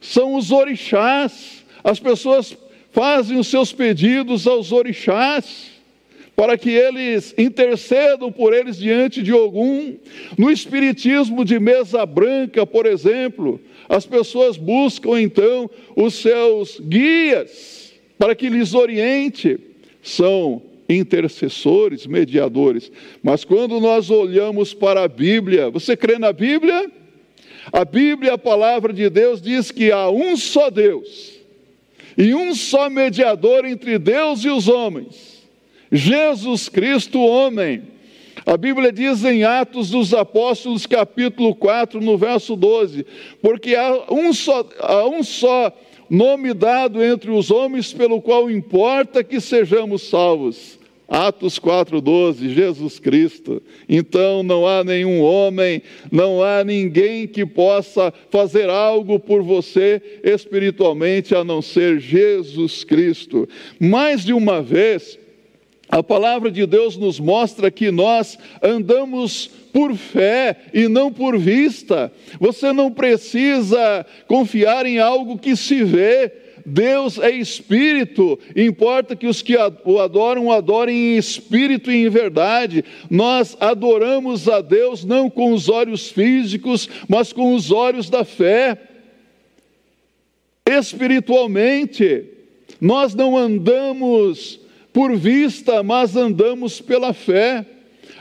São 0.00 0.34
os 0.34 0.50
orixás. 0.50 1.61
As 1.84 1.98
pessoas 1.98 2.56
fazem 2.92 3.38
os 3.38 3.48
seus 3.48 3.72
pedidos 3.72 4.46
aos 4.46 4.70
orixás 4.70 5.72
para 6.36 6.56
que 6.56 6.70
eles 6.70 7.34
intercedam 7.36 8.32
por 8.32 8.54
eles 8.54 8.76
diante 8.78 9.22
de 9.22 9.32
algum. 9.32 9.94
No 10.38 10.50
espiritismo 10.50 11.44
de 11.44 11.58
mesa 11.58 12.04
branca, 12.06 12.66
por 12.66 12.86
exemplo, 12.86 13.60
as 13.88 14.06
pessoas 14.06 14.56
buscam 14.56 15.20
então 15.20 15.68
os 15.96 16.14
seus 16.14 16.80
guias 16.80 17.92
para 18.18 18.34
que 18.34 18.48
lhes 18.48 18.74
oriente. 18.74 19.58
São 20.02 20.62
intercessores, 20.88 22.06
mediadores. 22.06 22.90
Mas 23.22 23.44
quando 23.44 23.78
nós 23.80 24.10
olhamos 24.10 24.74
para 24.74 25.04
a 25.04 25.08
Bíblia, 25.08 25.70
você 25.70 25.96
crê 25.96 26.18
na 26.18 26.32
Bíblia? 26.32 26.90
A 27.72 27.84
Bíblia, 27.84 28.34
a 28.34 28.38
palavra 28.38 28.92
de 28.92 29.08
Deus, 29.08 29.40
diz 29.40 29.70
que 29.70 29.92
há 29.92 30.10
um 30.10 30.36
só 30.36 30.70
Deus 30.70 31.41
e 32.16 32.34
um 32.34 32.54
só 32.54 32.90
mediador 32.90 33.64
entre 33.64 33.98
Deus 33.98 34.44
e 34.44 34.48
os 34.48 34.68
homens, 34.68 35.42
Jesus 35.90 36.68
Cristo, 36.68 37.20
homem. 37.20 37.82
A 38.44 38.56
Bíblia 38.56 38.90
diz 38.90 39.24
em 39.24 39.44
Atos 39.44 39.90
dos 39.90 40.12
Apóstolos, 40.12 40.86
capítulo 40.86 41.54
4, 41.54 42.00
no 42.00 42.18
verso 42.18 42.56
12: 42.56 43.06
porque 43.40 43.76
há 43.76 44.10
um 44.10 44.32
só, 44.32 44.66
há 44.80 45.06
um 45.06 45.22
só 45.22 45.72
nome 46.10 46.52
dado 46.52 47.02
entre 47.02 47.30
os 47.30 47.50
homens 47.50 47.92
pelo 47.92 48.20
qual 48.20 48.50
importa 48.50 49.22
que 49.22 49.40
sejamos 49.40 50.02
salvos. 50.02 50.78
Atos 51.12 51.58
4,12, 51.58 52.48
Jesus 52.54 52.98
Cristo. 52.98 53.62
Então 53.86 54.42
não 54.42 54.66
há 54.66 54.82
nenhum 54.82 55.20
homem, 55.20 55.82
não 56.10 56.42
há 56.42 56.64
ninguém 56.64 57.28
que 57.28 57.44
possa 57.44 58.10
fazer 58.30 58.70
algo 58.70 59.20
por 59.20 59.42
você 59.42 60.00
espiritualmente 60.24 61.34
a 61.34 61.44
não 61.44 61.60
ser 61.60 62.00
Jesus 62.00 62.82
Cristo. 62.82 63.46
Mais 63.78 64.24
de 64.24 64.32
uma 64.32 64.62
vez, 64.62 65.18
a 65.86 66.02
palavra 66.02 66.50
de 66.50 66.64
Deus 66.64 66.96
nos 66.96 67.20
mostra 67.20 67.70
que 67.70 67.90
nós 67.90 68.38
andamos 68.62 69.50
por 69.70 69.94
fé 69.94 70.56
e 70.72 70.88
não 70.88 71.12
por 71.12 71.38
vista. 71.38 72.10
Você 72.40 72.72
não 72.72 72.90
precisa 72.90 74.06
confiar 74.26 74.86
em 74.86 74.98
algo 74.98 75.38
que 75.38 75.54
se 75.54 75.84
vê. 75.84 76.32
Deus 76.64 77.18
é 77.18 77.30
espírito, 77.30 78.38
importa 78.54 79.16
que 79.16 79.26
os 79.26 79.42
que 79.42 79.56
o 79.84 79.98
adoram, 80.00 80.46
o 80.46 80.52
adorem 80.52 81.14
em 81.14 81.16
espírito 81.16 81.90
e 81.90 82.04
em 82.04 82.08
verdade. 82.08 82.84
Nós 83.10 83.56
adoramos 83.60 84.48
a 84.48 84.60
Deus 84.60 85.04
não 85.04 85.28
com 85.28 85.52
os 85.52 85.68
olhos 85.68 86.10
físicos, 86.10 86.88
mas 87.08 87.32
com 87.32 87.54
os 87.54 87.70
olhos 87.70 88.08
da 88.08 88.24
fé. 88.24 88.78
Espiritualmente, 90.64 92.24
nós 92.80 93.14
não 93.14 93.36
andamos 93.36 94.60
por 94.92 95.16
vista, 95.16 95.82
mas 95.82 96.16
andamos 96.16 96.80
pela 96.80 97.12
fé. 97.12 97.66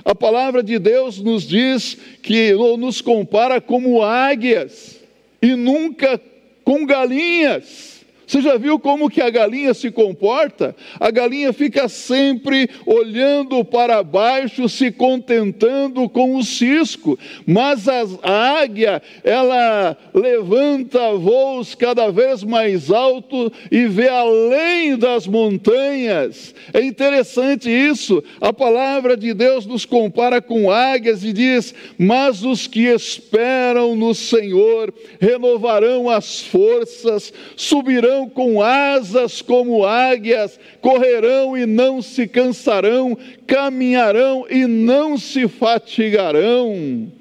A 0.03 0.15
palavra 0.15 0.63
de 0.63 0.79
Deus 0.79 1.19
nos 1.19 1.48
diz 1.48 1.98
que 2.24 2.53
ou 2.55 2.77
nos 2.77 3.01
compara 3.01 3.62
como 3.62 4.01
águias 4.01 5.00
e 5.41 5.55
nunca 5.55 6.19
com 6.63 6.86
galinhas. 6.86 8.00
Você 8.31 8.41
já 8.41 8.55
viu 8.55 8.79
como 8.79 9.09
que 9.09 9.19
a 9.19 9.29
galinha 9.29 9.73
se 9.73 9.91
comporta? 9.91 10.73
A 10.97 11.11
galinha 11.11 11.51
fica 11.51 11.89
sempre 11.89 12.69
olhando 12.86 13.65
para 13.65 14.01
baixo, 14.01 14.69
se 14.69 14.89
contentando 14.89 16.08
com 16.08 16.38
o 16.38 16.41
cisco, 16.41 17.19
mas 17.45 17.89
a 17.89 18.62
águia, 18.62 19.01
ela 19.21 19.97
levanta 20.13 21.12
voos 21.12 21.75
cada 21.75 22.10
vez 22.10 22.41
mais 22.41 22.89
alto 22.89 23.51
e 23.69 23.86
vê 23.88 24.08
além 24.08 24.95
das 24.95 25.27
montanhas. 25.27 26.56
É 26.73 26.82
interessante 26.82 27.69
isso. 27.69 28.23
A 28.39 28.53
palavra 28.53 29.17
de 29.17 29.34
Deus 29.34 29.65
nos 29.65 29.84
compara 29.84 30.41
com 30.41 30.71
águias 30.71 31.25
e 31.25 31.34
diz: 31.34 31.75
"Mas 31.97 32.45
os 32.45 32.65
que 32.65 32.86
esperam 32.86 33.93
no 33.93 34.15
Senhor 34.15 34.93
renovarão 35.19 36.10
as 36.10 36.39
forças, 36.39 37.34
subirão 37.58 38.20
com 38.29 38.62
asas 38.62 39.41
como 39.41 39.86
águias, 39.86 40.60
correrão 40.81 41.57
e 41.57 41.65
não 41.65 42.01
se 42.01 42.27
cansarão, 42.27 43.17
caminharão 43.45 44.45
e 44.49 44.65
não 44.65 45.17
se 45.17 45.47
fatigarão. 45.47 47.12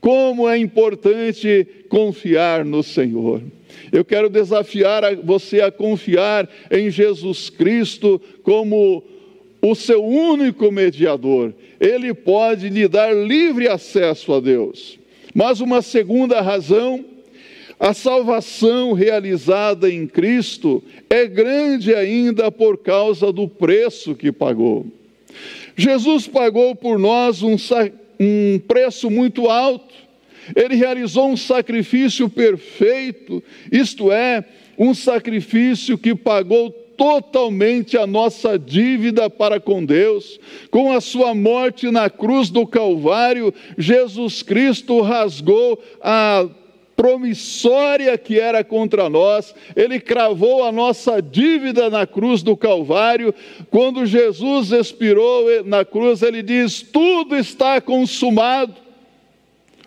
Como 0.00 0.48
é 0.48 0.56
importante 0.58 1.66
confiar 1.88 2.64
no 2.64 2.82
Senhor. 2.82 3.42
Eu 3.92 4.04
quero 4.04 4.28
desafiar 4.28 5.16
você 5.16 5.60
a 5.60 5.70
confiar 5.70 6.48
em 6.70 6.90
Jesus 6.90 7.50
Cristo 7.50 8.20
como 8.42 9.02
o 9.60 9.74
seu 9.74 10.04
único 10.04 10.70
mediador. 10.70 11.52
Ele 11.80 12.14
pode 12.14 12.68
lhe 12.68 12.86
dar 12.88 13.14
livre 13.14 13.68
acesso 13.68 14.32
a 14.32 14.40
Deus. 14.40 14.98
Mas 15.34 15.60
uma 15.60 15.82
segunda 15.82 16.40
razão 16.40 17.04
a 17.78 17.92
salvação 17.92 18.94
realizada 18.94 19.90
em 19.90 20.06
Cristo 20.06 20.82
é 21.10 21.26
grande 21.26 21.94
ainda 21.94 22.50
por 22.50 22.78
causa 22.78 23.30
do 23.30 23.46
preço 23.46 24.14
que 24.14 24.32
pagou. 24.32 24.86
Jesus 25.76 26.26
pagou 26.26 26.74
por 26.74 26.98
nós 26.98 27.42
um, 27.42 27.56
um 28.18 28.58
preço 28.66 29.10
muito 29.10 29.48
alto. 29.48 29.94
Ele 30.54 30.74
realizou 30.74 31.28
um 31.28 31.36
sacrifício 31.36 32.30
perfeito, 32.30 33.42
isto 33.70 34.10
é, 34.10 34.44
um 34.78 34.94
sacrifício 34.94 35.98
que 35.98 36.14
pagou 36.14 36.70
totalmente 36.70 37.98
a 37.98 38.06
nossa 38.06 38.58
dívida 38.58 39.28
para 39.28 39.60
com 39.60 39.84
Deus. 39.84 40.40
Com 40.70 40.92
a 40.92 41.00
sua 41.00 41.34
morte 41.34 41.90
na 41.90 42.08
cruz 42.08 42.48
do 42.48 42.66
Calvário, 42.66 43.52
Jesus 43.76 44.42
Cristo 44.42 45.02
rasgou 45.02 45.78
a 46.00 46.48
promissória 46.96 48.16
que 48.16 48.40
era 48.40 48.64
contra 48.64 49.08
nós, 49.08 49.54
ele 49.76 50.00
cravou 50.00 50.64
a 50.64 50.72
nossa 50.72 51.20
dívida 51.20 51.90
na 51.90 52.06
cruz 52.06 52.42
do 52.42 52.56
Calvário. 52.56 53.34
Quando 53.70 54.06
Jesus 54.06 54.72
expirou 54.72 55.64
na 55.64 55.84
cruz, 55.84 56.22
ele 56.22 56.42
diz: 56.42 56.80
Tudo 56.80 57.36
está 57.36 57.80
consumado, 57.80 58.74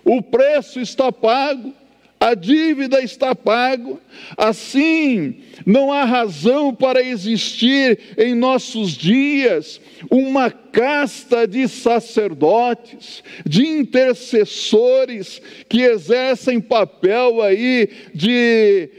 o 0.05 0.21
preço 0.21 0.79
está 0.79 1.11
pago. 1.11 1.73
A 2.19 2.33
dívida 2.33 3.01
está 3.01 3.33
paga, 3.33 3.97
assim 4.35 5.37
não 5.65 5.91
há 5.91 6.03
razão 6.03 6.73
para 6.73 7.01
existir 7.01 7.99
em 8.17 8.35
nossos 8.35 8.91
dias 8.91 9.79
uma 10.11 10.51
casta 10.51 11.47
de 11.47 11.67
sacerdotes, 11.67 13.23
de 13.45 13.65
intercessores 13.65 15.41
que 15.69 15.81
exercem 15.81 16.59
papel 16.59 17.41
aí 17.41 17.89
de 18.13 18.89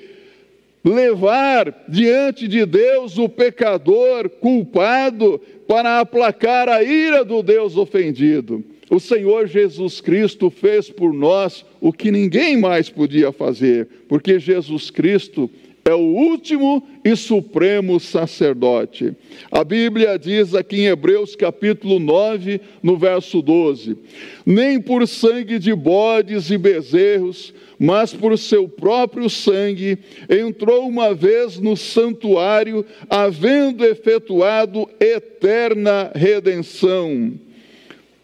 levar 0.82 1.84
diante 1.88 2.48
de 2.48 2.64
Deus 2.64 3.18
o 3.18 3.28
pecador 3.28 4.30
culpado 4.30 5.38
para 5.68 6.00
aplacar 6.00 6.68
a 6.68 6.82
ira 6.82 7.22
do 7.24 7.42
Deus 7.42 7.76
ofendido. 7.76 8.64
O 8.90 8.98
Senhor 8.98 9.46
Jesus 9.46 10.00
Cristo 10.00 10.50
fez 10.50 10.90
por 10.90 11.14
nós 11.14 11.64
o 11.80 11.92
que 11.92 12.10
ninguém 12.10 12.56
mais 12.56 12.90
podia 12.90 13.30
fazer, 13.30 13.86
porque 14.08 14.40
Jesus 14.40 14.90
Cristo 14.90 15.48
é 15.84 15.94
o 15.94 15.98
último 15.98 16.82
e 17.04 17.14
supremo 17.14 18.00
sacerdote. 18.00 19.14
A 19.48 19.62
Bíblia 19.62 20.18
diz 20.18 20.56
aqui 20.56 20.80
em 20.80 20.86
Hebreus 20.86 21.36
capítulo 21.36 22.00
9, 22.00 22.60
no 22.82 22.96
verso 22.96 23.40
12: 23.40 23.96
Nem 24.44 24.80
por 24.80 25.06
sangue 25.06 25.60
de 25.60 25.72
bodes 25.72 26.50
e 26.50 26.58
bezerros, 26.58 27.54
mas 27.78 28.12
por 28.12 28.36
seu 28.36 28.68
próprio 28.68 29.30
sangue, 29.30 29.98
entrou 30.28 30.88
uma 30.88 31.14
vez 31.14 31.60
no 31.60 31.76
santuário, 31.76 32.84
havendo 33.08 33.84
efetuado 33.84 34.88
eterna 34.98 36.10
redenção 36.12 37.38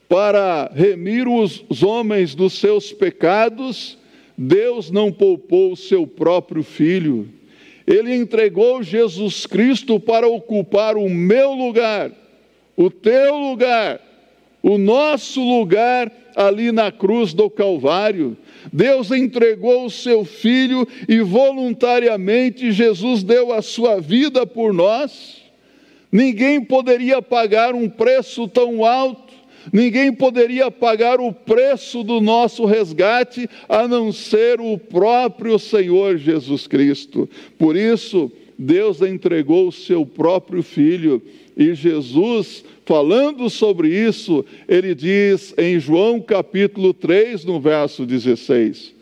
para 0.08 0.70
remir 0.74 1.26
os 1.28 1.82
homens 1.82 2.34
dos 2.34 2.54
seus 2.54 2.92
pecados, 2.92 3.98
Deus 4.36 4.90
não 4.90 5.10
poupou 5.10 5.72
o 5.72 5.76
seu 5.76 6.06
próprio 6.06 6.62
filho. 6.62 7.28
Ele 7.86 8.14
entregou 8.14 8.82
Jesus 8.82 9.46
Cristo 9.46 9.98
para 9.98 10.26
ocupar 10.26 10.96
o 10.96 11.08
meu 11.08 11.52
lugar, 11.52 12.10
o 12.76 12.90
teu 12.90 13.36
lugar, 13.36 14.00
o 14.62 14.76
nosso 14.76 15.40
lugar 15.40 16.10
ali 16.34 16.70
na 16.70 16.92
cruz 16.92 17.32
do 17.32 17.48
Calvário. 17.48 18.36
Deus 18.72 19.10
entregou 19.10 19.86
o 19.86 19.90
seu 19.90 20.24
filho 20.24 20.86
e 21.08 21.20
voluntariamente 21.20 22.72
Jesus 22.72 23.22
deu 23.22 23.52
a 23.52 23.62
sua 23.62 24.00
vida 24.00 24.44
por 24.44 24.74
nós. 24.74 25.42
Ninguém 26.10 26.60
poderia 26.60 27.22
pagar 27.22 27.74
um 27.74 27.88
preço 27.88 28.46
tão 28.48 28.84
alto, 28.84 29.25
ninguém 29.72 30.12
poderia 30.12 30.70
pagar 30.70 31.20
o 31.20 31.32
preço 31.32 32.02
do 32.02 32.20
nosso 32.20 32.64
resgate 32.64 33.48
a 33.68 33.86
não 33.86 34.12
ser 34.12 34.60
o 34.60 34.78
próprio 34.78 35.58
Senhor 35.58 36.16
Jesus 36.18 36.66
Cristo. 36.66 37.28
Por 37.58 37.76
isso, 37.76 38.30
Deus 38.58 39.02
entregou 39.02 39.68
o 39.68 39.72
seu 39.72 40.06
próprio 40.06 40.62
filho 40.62 41.22
e 41.56 41.72
Jesus, 41.74 42.62
falando 42.84 43.48
sobre 43.48 43.88
isso, 43.88 44.44
ele 44.68 44.94
diz 44.94 45.54
em 45.56 45.80
João 45.80 46.20
capítulo 46.20 46.92
3, 46.92 47.46
no 47.46 47.58
verso 47.58 48.04
16: 48.04 48.94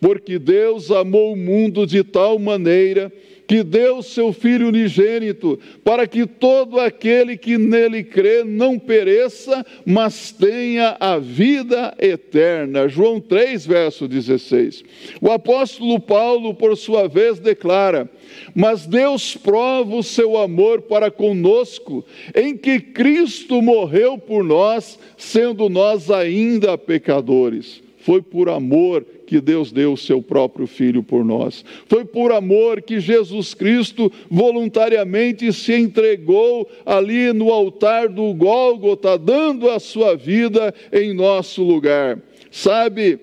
Porque 0.00 0.36
Deus 0.36 0.90
amou 0.90 1.32
o 1.32 1.36
mundo 1.36 1.86
de 1.86 2.02
tal 2.02 2.36
maneira 2.38 3.12
que 3.50 3.64
deu 3.64 4.00
seu 4.00 4.32
Filho 4.32 4.68
unigênito, 4.68 5.58
para 5.82 6.06
que 6.06 6.24
todo 6.24 6.78
aquele 6.78 7.36
que 7.36 7.58
nele 7.58 8.04
crê 8.04 8.44
não 8.44 8.78
pereça, 8.78 9.66
mas 9.84 10.30
tenha 10.30 10.96
a 11.00 11.18
vida 11.18 11.92
eterna. 11.98 12.86
João 12.86 13.18
3, 13.18 13.66
verso 13.66 14.06
16. 14.06 14.84
O 15.20 15.32
apóstolo 15.32 15.98
Paulo, 15.98 16.54
por 16.54 16.76
sua 16.76 17.08
vez, 17.08 17.40
declara: 17.40 18.08
Mas 18.54 18.86
Deus 18.86 19.36
prova 19.36 19.96
o 19.96 20.02
seu 20.04 20.38
amor 20.38 20.82
para 20.82 21.10
conosco, 21.10 22.04
em 22.32 22.56
que 22.56 22.78
Cristo 22.78 23.60
morreu 23.60 24.16
por 24.16 24.44
nós, 24.44 24.96
sendo 25.16 25.68
nós 25.68 26.08
ainda 26.08 26.78
pecadores. 26.78 27.82
Foi 27.98 28.22
por 28.22 28.48
amor 28.48 29.04
que 29.30 29.40
Deus 29.40 29.70
deu 29.70 29.92
o 29.92 29.96
seu 29.96 30.20
próprio 30.20 30.66
filho 30.66 31.04
por 31.04 31.24
nós. 31.24 31.64
Foi 31.86 32.04
por 32.04 32.32
amor 32.32 32.82
que 32.82 32.98
Jesus 32.98 33.54
Cristo 33.54 34.10
voluntariamente 34.28 35.52
se 35.52 35.72
entregou 35.72 36.68
ali 36.84 37.32
no 37.32 37.52
altar 37.52 38.08
do 38.08 38.34
Gólgota, 38.34 39.16
dando 39.16 39.70
a 39.70 39.78
sua 39.78 40.16
vida 40.16 40.74
em 40.92 41.14
nosso 41.14 41.62
lugar. 41.62 42.18
Sabe, 42.50 43.20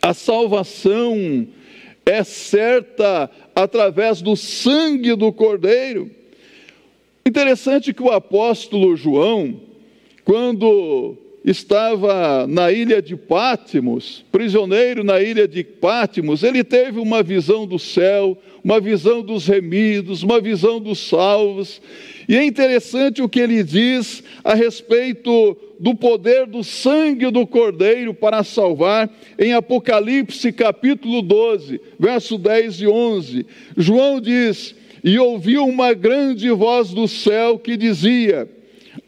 a 0.00 0.14
salvação 0.14 1.46
é 2.06 2.24
certa 2.24 3.30
através 3.54 4.22
do 4.22 4.34
sangue 4.34 5.14
do 5.14 5.30
Cordeiro. 5.34 6.10
Interessante 7.26 7.92
que 7.92 8.02
o 8.02 8.10
apóstolo 8.10 8.96
João, 8.96 9.60
quando 10.24 11.14
estava 11.44 12.46
na 12.46 12.70
ilha 12.70 13.00
de 13.00 13.16
Pátimos, 13.16 14.24
prisioneiro 14.30 15.02
na 15.02 15.20
ilha 15.20 15.48
de 15.48 15.64
Pátimos, 15.64 16.42
ele 16.42 16.62
teve 16.62 17.00
uma 17.00 17.22
visão 17.22 17.66
do 17.66 17.78
céu, 17.78 18.36
uma 18.62 18.78
visão 18.78 19.22
dos 19.22 19.46
remidos, 19.46 20.22
uma 20.22 20.40
visão 20.40 20.78
dos 20.78 20.98
salvos. 20.98 21.80
E 22.28 22.36
é 22.36 22.44
interessante 22.44 23.22
o 23.22 23.28
que 23.28 23.40
ele 23.40 23.62
diz 23.62 24.22
a 24.44 24.54
respeito 24.54 25.56
do 25.80 25.94
poder 25.94 26.46
do 26.46 26.62
sangue 26.62 27.30
do 27.30 27.46
Cordeiro 27.46 28.12
para 28.12 28.44
salvar, 28.44 29.10
em 29.38 29.54
Apocalipse 29.54 30.52
capítulo 30.52 31.22
12, 31.22 31.80
verso 31.98 32.36
10 32.36 32.82
e 32.82 32.86
11. 32.86 33.46
João 33.78 34.20
diz: 34.20 34.74
E 35.02 35.18
ouviu 35.18 35.64
uma 35.64 35.94
grande 35.94 36.50
voz 36.50 36.90
do 36.90 37.08
céu 37.08 37.58
que 37.58 37.78
dizia: 37.78 38.46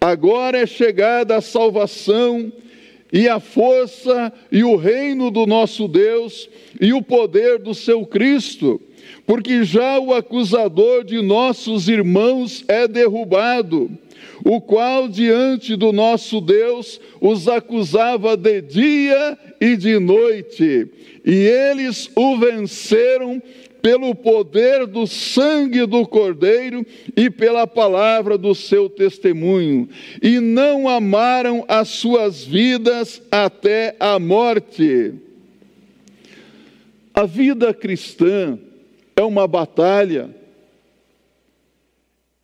Agora 0.00 0.58
é 0.58 0.66
chegada 0.66 1.36
a 1.36 1.40
salvação 1.40 2.52
e 3.12 3.28
a 3.28 3.38
força 3.38 4.32
e 4.50 4.64
o 4.64 4.74
reino 4.76 5.30
do 5.30 5.46
nosso 5.46 5.86
Deus 5.86 6.48
e 6.80 6.92
o 6.92 7.02
poder 7.02 7.58
do 7.58 7.74
seu 7.74 8.06
Cristo, 8.06 8.80
porque 9.26 9.64
já 9.64 9.98
o 9.98 10.14
acusador 10.14 11.04
de 11.04 11.20
nossos 11.20 11.88
irmãos 11.88 12.64
é 12.66 12.88
derrubado, 12.88 13.90
o 14.44 14.60
qual 14.60 15.08
diante 15.08 15.76
do 15.76 15.92
nosso 15.92 16.40
Deus 16.40 17.00
os 17.20 17.46
acusava 17.46 18.36
de 18.36 18.62
dia 18.62 19.38
e 19.60 19.76
de 19.76 19.98
noite, 19.98 20.88
e 21.24 21.34
eles 21.34 22.10
o 22.16 22.38
venceram 22.38 23.42
pelo 23.82 24.14
poder 24.14 24.86
do 24.86 25.06
sangue 25.08 25.84
do 25.84 26.06
Cordeiro 26.06 26.86
e 27.16 27.28
pela 27.28 27.66
palavra 27.66 28.38
do 28.38 28.54
seu 28.54 28.88
testemunho, 28.88 29.88
e 30.22 30.38
não 30.38 30.88
amaram 30.88 31.64
as 31.66 31.88
suas 31.88 32.44
vidas 32.44 33.20
até 33.30 33.96
a 33.98 34.18
morte. 34.20 35.14
A 37.12 37.26
vida 37.26 37.74
cristã 37.74 38.58
é 39.16 39.22
uma 39.22 39.46
batalha. 39.46 40.34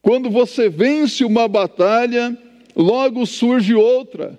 Quando 0.03 0.29
você 0.29 0.69
vence 0.69 1.25
uma 1.25 1.47
batalha, 1.47 2.37
logo 2.75 3.25
surge 3.25 3.75
outra. 3.75 4.39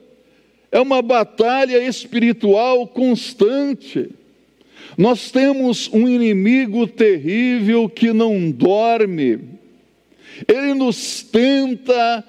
É 0.72 0.80
uma 0.80 1.02
batalha 1.02 1.80
espiritual 1.84 2.88
constante. 2.88 4.10
Nós 5.00 5.32
temos 5.32 5.90
um 5.94 6.10
inimigo 6.10 6.86
terrível 6.86 7.88
que 7.88 8.12
não 8.12 8.52
dorme, 8.52 9.40
ele 10.46 10.74
nos 10.74 11.24
tenta 11.24 12.22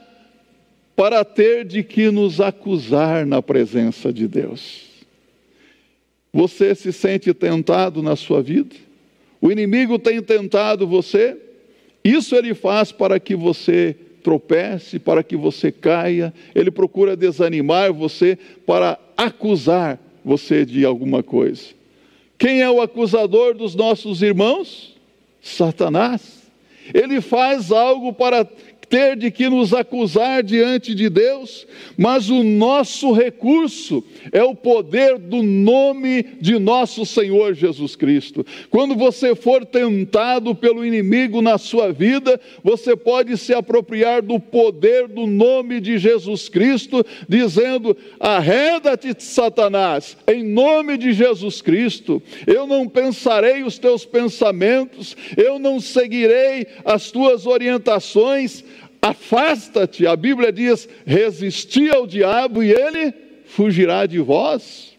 para 0.95 1.25
ter 1.25 1.65
de 1.65 1.83
que 1.83 2.13
nos 2.13 2.41
acusar 2.41 3.27
na 3.27 3.43
presença 3.43 4.13
de 4.13 4.29
Deus. 4.29 4.85
Você 6.33 6.73
se 6.77 6.93
sente 6.93 7.35
tentado 7.35 8.05
na 8.05 8.15
sua 8.15 8.41
vida? 8.41 8.77
O 9.41 9.51
inimigo 9.51 9.99
tem 9.99 10.23
tentado 10.23 10.87
você? 10.87 11.37
Isso 12.05 12.37
ele 12.37 12.55
faz 12.55 12.93
para 12.93 13.19
que 13.19 13.35
você 13.35 13.97
tropece, 14.23 15.01
para 15.01 15.25
que 15.25 15.35
você 15.35 15.73
caia, 15.73 16.33
ele 16.55 16.71
procura 16.71 17.17
desanimar 17.17 17.93
você 17.93 18.39
para 18.65 18.97
acusar 19.17 19.99
você 20.25 20.65
de 20.65 20.85
alguma 20.85 21.21
coisa. 21.21 21.80
Quem 22.41 22.63
é 22.63 22.71
o 22.71 22.81
acusador 22.81 23.55
dos 23.55 23.75
nossos 23.75 24.23
irmãos? 24.23 24.97
Satanás. 25.43 26.41
Ele 26.95 27.21
faz 27.21 27.71
algo 27.71 28.15
para 28.15 28.49
ter 28.91 29.17
de 29.17 29.31
que 29.31 29.49
nos 29.49 29.73
acusar 29.73 30.43
diante 30.43 30.97
de 30.97 31.09
Deus, 31.09 31.65
mas 31.97 32.29
o 32.29 32.43
nosso 32.43 33.13
recurso 33.13 34.05
é 34.33 34.43
o 34.43 34.55
poder 34.55 35.17
do 35.17 35.45
nome 35.45 36.25
de 36.41 36.59
nosso 36.59 37.07
Senhor 37.07 37.55
Jesus 37.55 37.95
Cristo. 37.95 38.45
Quando 38.69 38.97
você 38.97 39.37
for 39.37 39.65
tentado 39.65 40.57
pelo 40.57 40.85
inimigo 40.85 41.41
na 41.41 41.57
sua 41.57 41.93
vida, 41.93 42.41
você 42.65 42.97
pode 42.97 43.39
se 43.39 43.55
apropriar 43.55 44.23
do 44.23 44.41
poder 44.41 45.07
do 45.07 45.25
nome 45.25 45.81
de 45.81 45.97
Jesus 45.97 46.49
Cristo, 46.49 47.07
dizendo: 47.29 47.97
arreda-te, 48.19 49.15
Satanás, 49.23 50.17
em 50.27 50.43
nome 50.43 50.99
de 50.99 51.13
Jesus 51.13 51.63
Cristo. 51.63 52.21
Eu 52.45 52.67
não 52.67 52.89
pensarei 52.89 53.63
os 53.63 53.79
teus 53.79 54.05
pensamentos, 54.05 55.17
eu 55.37 55.61
não 55.61 55.79
seguirei 55.79 56.67
as 56.85 57.13
tuas 57.13 57.47
orientações 57.47 58.65
Afasta-te, 59.03 60.07
a 60.07 60.15
Bíblia 60.15 60.53
diz: 60.53 60.89
resisti 61.07 61.89
ao 61.89 62.07
diabo 62.07 62.63
e 62.63 62.71
ele 62.71 63.13
fugirá 63.47 64.07
de 64.07 64.19
vós. 64.19 64.97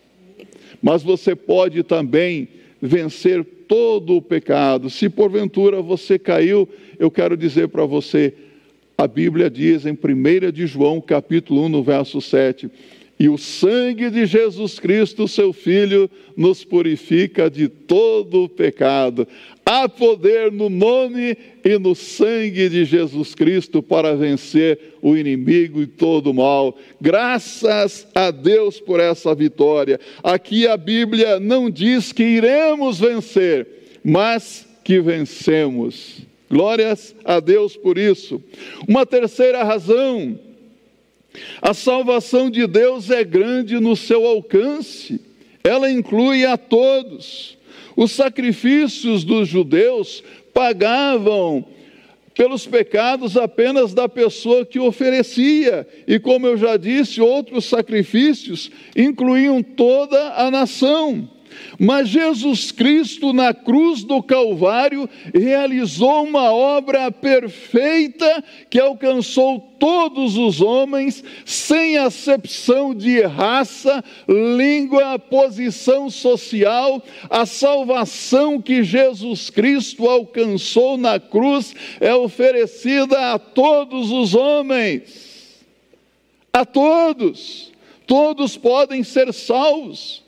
Mas 0.81 1.03
você 1.03 1.35
pode 1.35 1.83
também 1.83 2.47
vencer 2.81 3.43
todo 3.67 4.15
o 4.17 4.21
pecado. 4.21 4.89
Se 4.89 5.07
porventura 5.07 5.81
você 5.81 6.17
caiu, 6.17 6.67
eu 6.97 7.11
quero 7.11 7.37
dizer 7.37 7.67
para 7.67 7.85
você, 7.85 8.33
a 8.97 9.07
Bíblia 9.07 9.49
diz 9.49 9.85
em 9.85 9.93
1 9.93 10.51
de 10.51 10.65
João, 10.65 10.99
capítulo 10.99 11.65
1, 11.65 11.69
no 11.69 11.83
verso 11.83 12.19
7, 12.19 12.69
e 13.21 13.29
o 13.29 13.37
sangue 13.37 14.09
de 14.09 14.25
Jesus 14.25 14.79
Cristo, 14.79 15.27
seu 15.27 15.53
Filho, 15.53 16.09
nos 16.35 16.65
purifica 16.65 17.51
de 17.51 17.67
todo 17.67 18.45
o 18.45 18.49
pecado. 18.49 19.27
Há 19.63 19.87
poder 19.87 20.51
no 20.51 20.71
nome 20.71 21.37
e 21.63 21.77
no 21.77 21.93
sangue 21.93 22.67
de 22.67 22.83
Jesus 22.83 23.35
Cristo 23.35 23.83
para 23.83 24.15
vencer 24.15 24.95
o 25.03 25.15
inimigo 25.15 25.83
e 25.83 25.85
todo 25.85 26.31
o 26.31 26.33
mal. 26.33 26.75
Graças 26.99 28.07
a 28.15 28.31
Deus 28.31 28.79
por 28.79 28.99
essa 28.99 29.35
vitória. 29.35 29.99
Aqui 30.23 30.65
a 30.65 30.75
Bíblia 30.75 31.39
não 31.39 31.69
diz 31.69 32.11
que 32.11 32.23
iremos 32.23 32.99
vencer, 32.99 33.67
mas 34.03 34.67
que 34.83 34.99
vencemos. 34.99 36.23
Glórias 36.49 37.15
a 37.23 37.39
Deus 37.39 37.77
por 37.77 37.99
isso. 37.99 38.41
Uma 38.87 39.05
terceira 39.05 39.63
razão 39.63 40.39
a 41.61 41.73
salvação 41.73 42.49
de 42.49 42.67
Deus 42.67 43.09
é 43.09 43.23
grande 43.23 43.79
no 43.79 43.95
seu 43.95 44.25
alcance, 44.25 45.19
ela 45.63 45.89
inclui 45.91 46.45
a 46.45 46.57
todos. 46.57 47.57
Os 47.95 48.11
sacrifícios 48.11 49.23
dos 49.23 49.47
judeus 49.47 50.23
pagavam 50.53 51.65
pelos 52.33 52.65
pecados 52.65 53.37
apenas 53.37 53.93
da 53.93 54.07
pessoa 54.07 54.65
que 54.65 54.79
oferecia, 54.79 55.87
e 56.07 56.17
como 56.17 56.47
eu 56.47 56.57
já 56.57 56.77
disse, 56.77 57.21
outros 57.21 57.65
sacrifícios 57.65 58.71
incluíam 58.95 59.61
toda 59.61 60.33
a 60.35 60.49
nação. 60.49 61.29
Mas 61.79 62.09
Jesus 62.09 62.71
Cristo, 62.71 63.33
na 63.33 63.53
cruz 63.53 64.03
do 64.03 64.21
Calvário, 64.21 65.09
realizou 65.33 66.23
uma 66.23 66.51
obra 66.51 67.11
perfeita 67.11 68.43
que 68.69 68.79
alcançou 68.79 69.71
todos 69.81 70.37
os 70.37 70.61
homens, 70.61 71.23
sem 71.43 71.97
acepção 71.97 72.93
de 72.93 73.21
raça, 73.21 74.03
língua, 74.27 75.17
posição 75.17 76.07
social. 76.07 77.03
A 77.27 77.47
salvação 77.47 78.61
que 78.61 78.83
Jesus 78.83 79.49
Cristo 79.49 80.07
alcançou 80.07 80.97
na 80.97 81.19
cruz 81.19 81.75
é 81.99 82.13
oferecida 82.13 83.33
a 83.33 83.39
todos 83.39 84.11
os 84.11 84.35
homens. 84.35 85.65
A 86.53 86.63
todos. 86.63 87.71
Todos 88.05 88.57
podem 88.57 89.03
ser 89.03 89.33
salvos. 89.33 90.20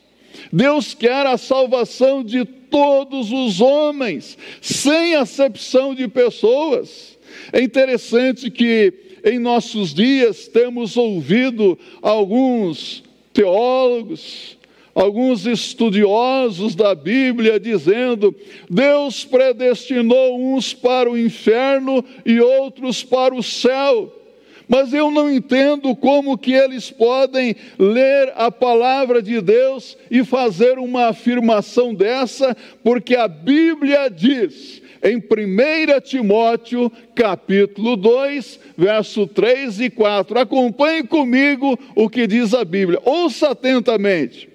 Deus 0.52 0.94
quer 0.94 1.26
a 1.26 1.36
salvação 1.36 2.22
de 2.22 2.44
todos 2.44 3.30
os 3.30 3.60
homens, 3.60 4.36
sem 4.60 5.14
acepção 5.14 5.94
de 5.94 6.08
pessoas. 6.08 7.18
É 7.52 7.60
interessante 7.60 8.50
que 8.50 8.92
em 9.24 9.38
nossos 9.38 9.94
dias 9.94 10.48
temos 10.48 10.96
ouvido 10.96 11.78
alguns 12.02 13.02
teólogos, 13.32 14.58
alguns 14.94 15.46
estudiosos 15.46 16.74
da 16.74 16.94
Bíblia 16.94 17.58
dizendo: 17.58 18.34
Deus 18.68 19.24
predestinou 19.24 20.38
uns 20.38 20.74
para 20.74 21.10
o 21.10 21.18
inferno 21.18 22.04
e 22.24 22.40
outros 22.40 23.02
para 23.02 23.34
o 23.34 23.42
céu 23.42 24.23
mas 24.68 24.92
eu 24.92 25.10
não 25.10 25.30
entendo 25.30 25.94
como 25.94 26.38
que 26.38 26.52
eles 26.52 26.90
podem 26.90 27.54
ler 27.78 28.32
a 28.34 28.50
palavra 28.50 29.20
de 29.22 29.40
Deus 29.40 29.96
e 30.10 30.24
fazer 30.24 30.78
uma 30.78 31.08
afirmação 31.08 31.94
dessa, 31.94 32.56
porque 32.82 33.14
a 33.14 33.28
Bíblia 33.28 34.08
diz 34.08 34.82
em 35.02 35.18
1 35.18 36.00
Timóteo, 36.02 36.90
capítulo 37.14 37.94
2, 37.94 38.58
verso 38.76 39.26
3 39.26 39.80
e 39.80 39.90
4. 39.90 40.38
Acompanhe 40.38 41.02
comigo 41.02 41.78
o 41.94 42.08
que 42.08 42.26
diz 42.26 42.54
a 42.54 42.64
Bíblia. 42.64 42.98
Ouça 43.04 43.50
atentamente. 43.50 44.48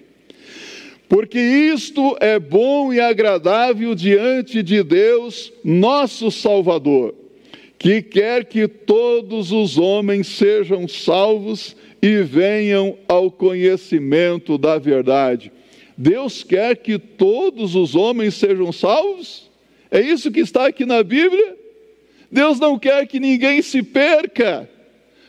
Porque 1.08 1.38
isto 1.38 2.16
é 2.20 2.38
bom 2.38 2.92
e 2.92 3.00
agradável 3.00 3.94
diante 3.94 4.62
de 4.62 4.82
Deus, 4.82 5.52
nosso 5.64 6.30
Salvador 6.30 7.19
que 7.80 8.02
quer 8.02 8.44
que 8.44 8.68
todos 8.68 9.50
os 9.52 9.78
homens 9.78 10.26
sejam 10.26 10.86
salvos 10.86 11.74
e 12.02 12.20
venham 12.20 12.98
ao 13.08 13.30
conhecimento 13.30 14.58
da 14.58 14.76
verdade. 14.76 15.50
Deus 15.96 16.44
quer 16.44 16.76
que 16.76 16.98
todos 16.98 17.74
os 17.74 17.94
homens 17.94 18.34
sejam 18.34 18.70
salvos? 18.70 19.50
É 19.90 19.98
isso 19.98 20.30
que 20.30 20.40
está 20.40 20.66
aqui 20.66 20.84
na 20.84 21.02
Bíblia? 21.02 21.56
Deus 22.30 22.60
não 22.60 22.78
quer 22.78 23.06
que 23.06 23.18
ninguém 23.18 23.62
se 23.62 23.82
perca. 23.82 24.68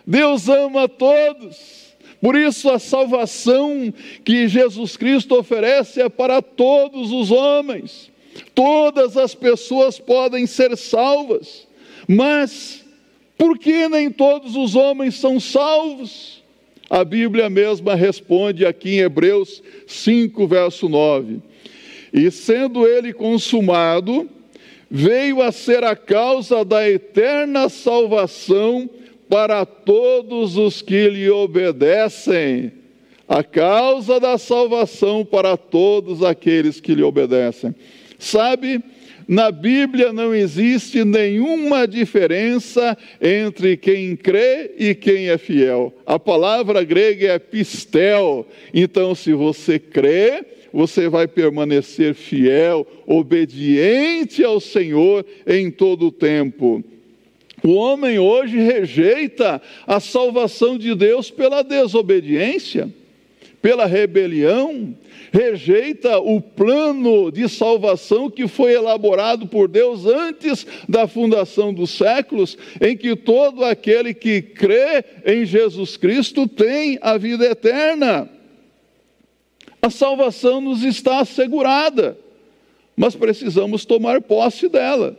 Deus 0.06 0.50
ama 0.50 0.90
todos. 0.90 1.96
Por 2.20 2.36
isso, 2.36 2.70
a 2.70 2.80
salvação 2.80 3.94
que 4.26 4.50
Jesus 4.50 4.98
Cristo 4.98 5.40
oferece 5.40 6.02
é 6.02 6.10
para 6.10 6.42
todos 6.42 7.14
os 7.14 7.32
homens. 7.32 8.12
Todas 8.54 9.16
as 9.16 9.34
pessoas 9.34 9.98
podem 9.98 10.46
ser 10.46 10.76
salvas. 10.76 11.71
Mas, 12.14 12.84
por 13.38 13.58
que 13.58 13.88
nem 13.88 14.12
todos 14.12 14.58
os 14.58 14.76
homens 14.76 15.16
são 15.16 15.40
salvos? 15.40 16.44
A 16.90 17.06
Bíblia 17.06 17.50
mesma 17.50 17.96
responde 17.96 18.66
aqui 18.66 18.96
em 18.96 19.00
Hebreus 19.00 19.64
5, 19.88 20.46
verso 20.46 20.90
9: 20.90 21.40
E 22.12 22.30
sendo 22.30 22.86
ele 22.86 23.14
consumado, 23.14 24.30
veio 24.90 25.42
a 25.42 25.54
ser 25.54 25.86
a 25.86 25.96
causa 25.96 26.66
da 26.66 26.90
eterna 26.90 27.70
salvação 27.70 28.90
para 29.30 29.66
todos 29.66 30.58
os 30.58 30.82
que 30.82 31.08
lhe 31.08 31.30
obedecem. 31.30 32.74
A 33.26 33.42
causa 33.42 34.20
da 34.20 34.38
salvação 34.38 35.24
para 35.24 35.56
todos 35.56 36.22
aqueles 36.22 36.82
que 36.82 36.94
lhe 36.94 37.04
obedecem. 37.04 37.74
Sabe, 38.20 38.84
na 39.32 39.50
Bíblia 39.50 40.12
não 40.12 40.36
existe 40.36 41.06
nenhuma 41.06 41.88
diferença 41.88 42.98
entre 43.22 43.78
quem 43.78 44.14
crê 44.14 44.72
e 44.78 44.94
quem 44.94 45.30
é 45.30 45.38
fiel. 45.38 45.94
A 46.06 46.20
palavra 46.20 46.84
grega 46.84 47.28
é 47.28 47.40
pistel. 47.40 48.46
Então, 48.74 49.16
se 49.16 49.32
você 49.32 49.80
crê, 49.80 50.44
você 50.74 51.08
vai 51.08 51.30
permanecer 51.30 52.14
fiel, 52.14 52.86
obediente 53.08 54.44
ao 54.44 54.60
Senhor 54.60 55.26
em 55.48 55.72
todo 55.72 56.08
o 56.08 56.12
tempo. 56.12 56.84
O 57.64 57.76
homem 57.76 58.20
hoje 58.20 58.58
rejeita 58.58 59.62
a 59.88 60.02
salvação 60.02 60.78
de 60.78 60.94
Deus 60.94 61.32
pela 61.32 61.62
desobediência, 61.62 62.90
pela 63.62 63.86
rebelião, 63.86 64.94
rejeita 65.32 66.20
o 66.20 66.42
plano 66.42 67.32
de 67.32 67.48
salvação 67.48 68.30
que 68.30 68.48
foi 68.48 68.74
elaborado 68.74 69.48
por 69.48 69.70
Deus 69.70 70.06
antes 70.06 70.68
da 70.88 71.08
fundação 71.08 71.74
dos 71.74 71.92
séculos, 71.92 72.58
em 72.82 72.98
que 72.98 73.16
todo 73.16 73.64
aquele 73.64 74.14
que 74.14 74.42
crê 74.42 75.04
em 75.26 75.46
Jesus 75.46 75.96
Cristo 75.96 76.48
tem 76.48 77.00
a 77.02 77.18
vida 77.18 77.46
eterna. 77.46 78.30
A 79.82 79.90
salvação 79.90 80.60
nos 80.60 80.84
está 80.84 81.22
assegurada, 81.22 82.18
mas 82.96 83.16
precisamos 83.16 83.86
tomar 83.86 84.22
posse 84.22 84.68
dela. 84.68 85.18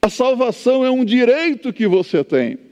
A 0.00 0.10
salvação 0.10 0.84
é 0.84 0.90
um 0.90 1.04
direito 1.04 1.72
que 1.72 1.88
você 1.88 2.22
tem. 2.22 2.65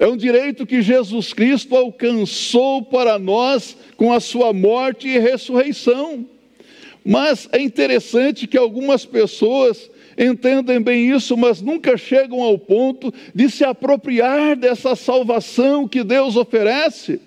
É 0.00 0.08
um 0.08 0.16
direito 0.16 0.66
que 0.66 0.80
Jesus 0.80 1.34
Cristo 1.34 1.76
alcançou 1.76 2.82
para 2.82 3.18
nós 3.18 3.76
com 3.98 4.10
a 4.10 4.18
sua 4.18 4.50
morte 4.50 5.06
e 5.06 5.18
ressurreição. 5.18 6.24
Mas 7.04 7.46
é 7.52 7.60
interessante 7.60 8.46
que 8.46 8.56
algumas 8.56 9.04
pessoas 9.04 9.90
entendem 10.16 10.80
bem 10.80 11.10
isso, 11.10 11.36
mas 11.36 11.60
nunca 11.60 11.98
chegam 11.98 12.40
ao 12.40 12.58
ponto 12.58 13.12
de 13.34 13.50
se 13.50 13.62
apropriar 13.62 14.56
dessa 14.56 14.96
salvação 14.96 15.86
que 15.86 16.02
Deus 16.02 16.34
oferece. 16.34 17.20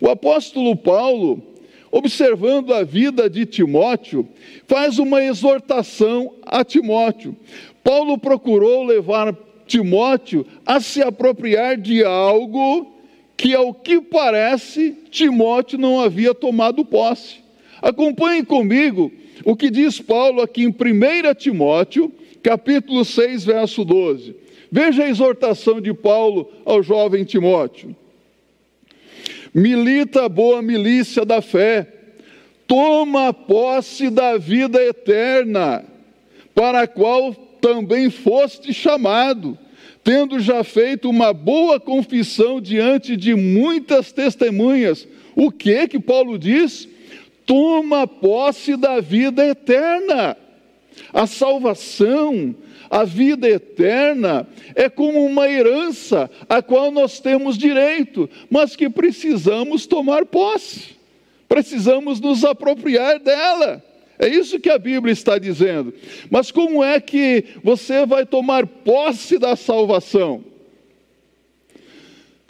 O 0.00 0.08
apóstolo 0.08 0.76
Paulo, 0.76 1.42
observando 1.90 2.72
a 2.72 2.84
vida 2.84 3.28
de 3.28 3.44
Timóteo, 3.44 4.28
faz 4.68 5.00
uma 5.00 5.24
exortação 5.24 6.34
a 6.42 6.64
Timóteo. 6.64 7.34
Paulo 7.82 8.16
procurou 8.16 8.84
levar 8.84 9.36
Timóteo 9.66 10.46
a 10.64 10.80
se 10.80 11.02
apropriar 11.02 11.76
de 11.76 12.04
algo 12.04 12.94
que, 13.36 13.54
ao 13.54 13.74
que 13.74 14.00
parece, 14.00 14.96
Timóteo 15.10 15.78
não 15.78 16.00
havia 16.00 16.34
tomado 16.34 16.84
posse. 16.84 17.36
Acompanhe 17.82 18.44
comigo 18.44 19.12
o 19.44 19.54
que 19.54 19.70
diz 19.70 20.00
Paulo 20.00 20.40
aqui 20.40 20.62
em 20.62 20.68
1 20.68 21.34
Timóteo, 21.34 22.10
capítulo 22.42 23.04
6, 23.04 23.44
verso 23.44 23.84
12. 23.84 24.34
Veja 24.70 25.04
a 25.04 25.08
exortação 25.08 25.80
de 25.80 25.92
Paulo 25.92 26.50
ao 26.64 26.82
jovem 26.82 27.24
Timóteo. 27.24 27.94
Milita 29.54 30.24
a 30.24 30.28
boa 30.28 30.60
milícia 30.60 31.24
da 31.24 31.40
fé, 31.40 31.86
toma 32.66 33.32
posse 33.32 34.10
da 34.10 34.36
vida 34.36 34.82
eterna, 34.82 35.84
para 36.54 36.82
a 36.82 36.86
qual 36.86 37.34
também 37.66 38.10
foste 38.10 38.72
chamado, 38.72 39.58
tendo 40.04 40.38
já 40.38 40.62
feito 40.62 41.10
uma 41.10 41.32
boa 41.32 41.80
confissão 41.80 42.60
diante 42.60 43.16
de 43.16 43.34
muitas 43.34 44.12
testemunhas. 44.12 45.08
O 45.34 45.50
que 45.50 45.88
que 45.88 45.98
Paulo 45.98 46.38
diz? 46.38 46.88
Toma 47.44 48.06
posse 48.06 48.76
da 48.76 49.00
vida 49.00 49.44
eterna. 49.44 50.36
A 51.12 51.26
salvação, 51.26 52.54
a 52.88 53.02
vida 53.02 53.48
eterna, 53.48 54.46
é 54.76 54.88
como 54.88 55.26
uma 55.26 55.48
herança 55.50 56.30
a 56.48 56.62
qual 56.62 56.92
nós 56.92 57.18
temos 57.18 57.58
direito, 57.58 58.30
mas 58.48 58.76
que 58.76 58.88
precisamos 58.88 59.86
tomar 59.86 60.24
posse, 60.24 60.96
precisamos 61.48 62.20
nos 62.20 62.44
apropriar 62.44 63.18
dela. 63.18 63.82
É 64.18 64.28
isso 64.28 64.58
que 64.58 64.70
a 64.70 64.78
Bíblia 64.78 65.12
está 65.12 65.38
dizendo. 65.38 65.92
Mas 66.30 66.50
como 66.50 66.82
é 66.82 67.00
que 67.00 67.44
você 67.62 68.06
vai 68.06 68.24
tomar 68.24 68.66
posse 68.66 69.38
da 69.38 69.54
salvação? 69.56 70.44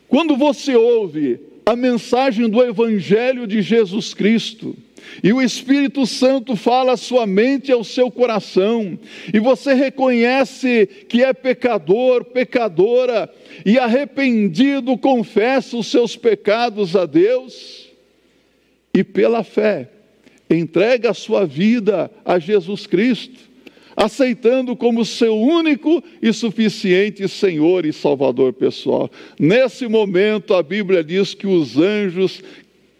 Quando 0.08 0.36
você 0.36 0.76
ouve 0.76 1.40
a 1.64 1.74
mensagem 1.74 2.48
do 2.48 2.62
Evangelho 2.62 3.46
de 3.46 3.60
Jesus 3.60 4.14
Cristo, 4.14 4.76
e 5.22 5.32
o 5.32 5.40
Espírito 5.40 6.06
Santo 6.06 6.56
fala 6.56 6.92
à 6.92 6.96
sua 6.96 7.26
mente 7.26 7.68
e 7.68 7.72
ao 7.72 7.82
seu 7.82 8.10
coração, 8.10 8.98
e 9.32 9.40
você 9.40 9.74
reconhece 9.74 10.86
que 11.08 11.22
é 11.22 11.32
pecador, 11.32 12.24
pecadora, 12.24 13.32
e 13.64 13.78
arrependido 13.78 14.96
confessa 14.96 15.76
os 15.76 15.88
seus 15.88 16.16
pecados 16.16 16.94
a 16.94 17.06
Deus, 17.06 17.88
e 18.94 19.02
pela 19.02 19.42
fé 19.42 19.88
entrega 20.48 21.10
a 21.10 21.14
sua 21.14 21.44
vida 21.44 22.10
a 22.24 22.38
Jesus 22.38 22.86
Cristo, 22.86 23.38
aceitando 23.96 24.76
como 24.76 25.04
seu 25.04 25.36
único 25.36 26.02
e 26.20 26.32
suficiente 26.32 27.26
Senhor 27.28 27.86
e 27.86 27.92
Salvador 27.92 28.52
pessoal. 28.52 29.10
Nesse 29.38 29.88
momento, 29.88 30.54
a 30.54 30.62
Bíblia 30.62 31.02
diz 31.02 31.34
que 31.34 31.46
os 31.46 31.78
anjos 31.78 32.42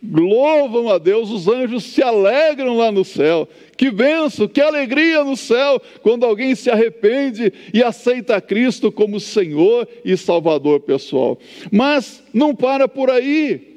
louvam 0.03 0.89
a 0.89 0.99
Deus, 0.99 1.31
os 1.31 1.49
anjos 1.49 1.85
se 1.85 2.03
alegram 2.03 2.77
lá 2.77 2.93
no 2.93 3.05
céu. 3.05 3.49
Que 3.77 3.91
benção, 3.91 4.49
que 4.49 4.61
alegria 4.61 5.23
no 5.25 5.37
céu 5.37 5.81
quando 6.03 6.25
alguém 6.25 6.55
se 6.55 6.71
arrepende 6.71 7.53
e 7.73 7.83
aceita 7.83 8.41
Cristo 8.41 8.91
como 8.91 9.21
Senhor 9.21 9.87
e 10.05 10.17
Salvador 10.17 10.81
pessoal. 10.81 11.39
Mas 11.71 12.23
não 12.33 12.55
para 12.55 12.89
por 12.89 13.11
aí. 13.11 13.77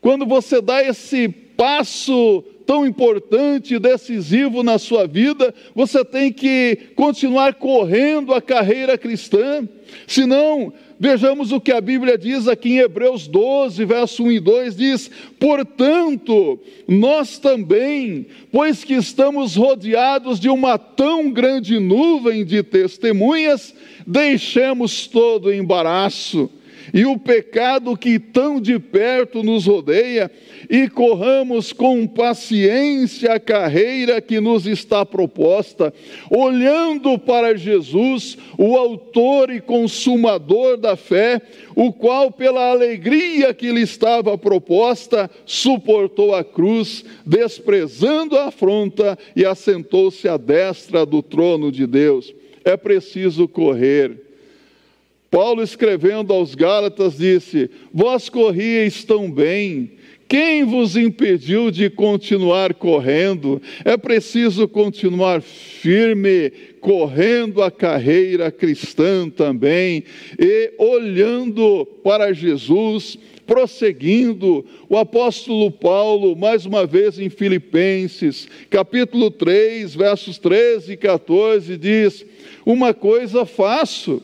Quando 0.00 0.26
você 0.26 0.60
dá 0.60 0.84
esse 0.84 1.28
passo 1.28 2.44
tão 2.66 2.84
importante 2.84 3.74
e 3.74 3.78
decisivo 3.78 4.62
na 4.62 4.78
sua 4.78 5.06
vida, 5.06 5.54
você 5.74 6.04
tem 6.04 6.32
que 6.32 6.90
continuar 6.96 7.54
correndo 7.54 8.34
a 8.34 8.42
carreira 8.42 8.98
cristã. 8.98 9.66
Senão, 10.06 10.72
vejamos 10.98 11.52
o 11.52 11.60
que 11.60 11.70
a 11.70 11.80
Bíblia 11.80 12.18
diz 12.18 12.48
aqui 12.48 12.70
em 12.70 12.78
Hebreus 12.78 13.28
12, 13.28 13.84
verso 13.84 14.24
1 14.24 14.32
e 14.32 14.40
2: 14.40 14.76
diz: 14.76 15.10
Portanto, 15.38 16.58
nós 16.88 17.38
também, 17.38 18.26
pois 18.50 18.82
que 18.82 18.94
estamos 18.94 19.54
rodeados 19.54 20.40
de 20.40 20.48
uma 20.48 20.76
tão 20.76 21.30
grande 21.30 21.78
nuvem 21.78 22.44
de 22.44 22.64
testemunhas, 22.64 23.72
deixemos 24.04 25.06
todo 25.06 25.46
o 25.46 25.54
embaraço 25.54 26.50
e 26.92 27.04
o 27.04 27.18
pecado 27.18 27.96
que 27.96 28.18
tão 28.18 28.60
de 28.60 28.78
perto 28.78 29.42
nos 29.42 29.66
rodeia, 29.66 30.30
e 30.68 30.88
corramos 30.88 31.72
com 31.72 32.06
paciência 32.06 33.34
a 33.34 33.40
carreira 33.40 34.20
que 34.20 34.40
nos 34.40 34.66
está 34.66 35.04
proposta, 35.04 35.92
olhando 36.30 37.18
para 37.18 37.56
Jesus, 37.56 38.36
o 38.58 38.76
Autor 38.76 39.50
e 39.50 39.60
Consumador 39.60 40.76
da 40.76 40.96
fé, 40.96 41.40
o 41.74 41.92
qual, 41.92 42.30
pela 42.30 42.70
alegria 42.70 43.52
que 43.52 43.70
lhe 43.70 43.82
estava 43.82 44.36
proposta, 44.38 45.30
suportou 45.44 46.34
a 46.34 46.42
cruz, 46.42 47.04
desprezando 47.24 48.36
a 48.36 48.46
afronta 48.46 49.18
e 49.34 49.44
assentou-se 49.44 50.26
à 50.28 50.36
destra 50.36 51.04
do 51.04 51.22
trono 51.22 51.70
de 51.70 51.86
Deus. 51.86 52.34
É 52.64 52.76
preciso 52.76 53.46
correr 53.46 54.25
Paulo, 55.36 55.62
escrevendo 55.62 56.32
aos 56.32 56.54
Gálatas, 56.54 57.18
disse: 57.18 57.68
Vós 57.92 58.30
corrieis 58.30 59.04
tão 59.04 59.30
bem, 59.30 59.90
quem 60.26 60.64
vos 60.64 60.96
impediu 60.96 61.70
de 61.70 61.90
continuar 61.90 62.72
correndo? 62.72 63.60
É 63.84 63.98
preciso 63.98 64.66
continuar 64.66 65.42
firme, 65.42 66.50
correndo 66.80 67.62
a 67.62 67.70
carreira 67.70 68.50
cristã 68.50 69.28
também, 69.28 70.04
e 70.38 70.72
olhando 70.78 71.84
para 72.02 72.32
Jesus, 72.32 73.18
prosseguindo. 73.46 74.64
O 74.88 74.96
apóstolo 74.96 75.70
Paulo, 75.70 76.34
mais 76.34 76.64
uma 76.64 76.86
vez 76.86 77.18
em 77.18 77.28
Filipenses, 77.28 78.48
capítulo 78.70 79.30
3, 79.30 79.94
versos 79.94 80.38
13 80.38 80.94
e 80.94 80.96
14, 80.96 81.76
diz: 81.76 82.24
Uma 82.64 82.94
coisa 82.94 83.44
faço 83.44 84.22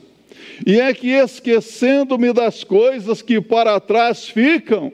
e 0.66 0.81
é 0.81 0.92
que 0.94 1.11
esquecendo-me 1.11 2.33
das 2.33 2.64
coisas 2.64 3.22
que 3.22 3.40
para 3.40 3.79
trás 3.81 4.29
ficam, 4.29 4.92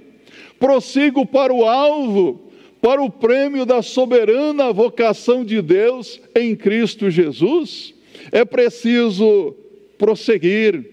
prossigo 0.59 1.27
para 1.27 1.53
o 1.53 1.65
alvo, 1.65 2.51
para 2.81 3.03
o 3.03 3.11
prêmio 3.11 3.67
da 3.67 3.83
soberana 3.83 4.73
vocação 4.73 5.45
de 5.45 5.61
Deus 5.61 6.21
em 6.35 6.55
Cristo 6.55 7.11
Jesus. 7.11 7.95
É 8.33 8.45
preciso 8.45 9.55
prosseguir. 9.97 10.85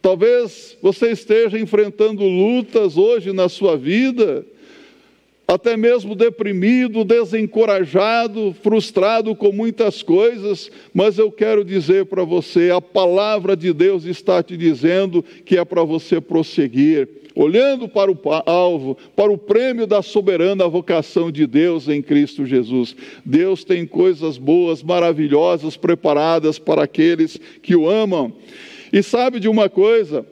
Talvez 0.00 0.76
você 0.82 1.12
esteja 1.12 1.58
enfrentando 1.58 2.24
lutas 2.24 2.96
hoje 2.96 3.32
na 3.32 3.48
sua 3.48 3.76
vida, 3.76 4.44
até 5.52 5.76
mesmo 5.76 6.14
deprimido, 6.14 7.04
desencorajado, 7.04 8.56
frustrado 8.62 9.36
com 9.36 9.52
muitas 9.52 10.02
coisas, 10.02 10.70
mas 10.94 11.18
eu 11.18 11.30
quero 11.30 11.62
dizer 11.62 12.06
para 12.06 12.24
você: 12.24 12.70
a 12.70 12.80
palavra 12.80 13.54
de 13.54 13.70
Deus 13.70 14.04
está 14.06 14.42
te 14.42 14.56
dizendo 14.56 15.22
que 15.44 15.58
é 15.58 15.64
para 15.64 15.84
você 15.84 16.22
prosseguir, 16.22 17.06
olhando 17.34 17.86
para 17.86 18.10
o 18.10 18.18
alvo, 18.46 18.96
para 19.14 19.30
o 19.30 19.36
prêmio 19.36 19.86
da 19.86 20.00
soberana 20.00 20.66
vocação 20.66 21.30
de 21.30 21.46
Deus 21.46 21.86
em 21.86 22.00
Cristo 22.00 22.46
Jesus. 22.46 22.96
Deus 23.22 23.62
tem 23.62 23.84
coisas 23.84 24.38
boas, 24.38 24.82
maravilhosas 24.82 25.76
preparadas 25.76 26.58
para 26.58 26.84
aqueles 26.84 27.38
que 27.62 27.76
o 27.76 27.90
amam. 27.90 28.32
E 28.90 29.02
sabe 29.02 29.38
de 29.38 29.48
uma 29.48 29.68
coisa? 29.68 30.24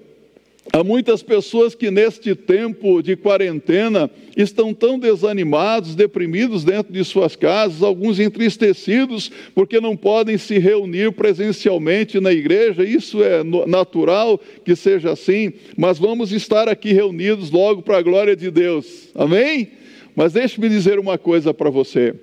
Há 0.72 0.84
muitas 0.84 1.20
pessoas 1.20 1.74
que 1.74 1.90
neste 1.90 2.32
tempo 2.32 3.02
de 3.02 3.16
quarentena 3.16 4.08
estão 4.36 4.72
tão 4.72 5.00
desanimados, 5.00 5.96
deprimidos 5.96 6.62
dentro 6.62 6.92
de 6.92 7.04
suas 7.04 7.34
casas, 7.34 7.82
alguns 7.82 8.20
entristecidos 8.20 9.32
porque 9.52 9.80
não 9.80 9.96
podem 9.96 10.38
se 10.38 10.58
reunir 10.58 11.10
presencialmente 11.10 12.20
na 12.20 12.32
igreja. 12.32 12.84
Isso 12.84 13.20
é 13.20 13.42
natural 13.66 14.40
que 14.64 14.76
seja 14.76 15.10
assim, 15.10 15.52
mas 15.76 15.98
vamos 15.98 16.30
estar 16.30 16.68
aqui 16.68 16.92
reunidos 16.92 17.50
logo 17.50 17.82
para 17.82 17.98
a 17.98 18.02
glória 18.02 18.36
de 18.36 18.48
Deus. 18.48 19.08
Amém? 19.16 19.72
Mas 20.14 20.34
deixe-me 20.34 20.68
dizer 20.68 21.00
uma 21.00 21.18
coisa 21.18 21.52
para 21.52 21.68
você. 21.68 22.14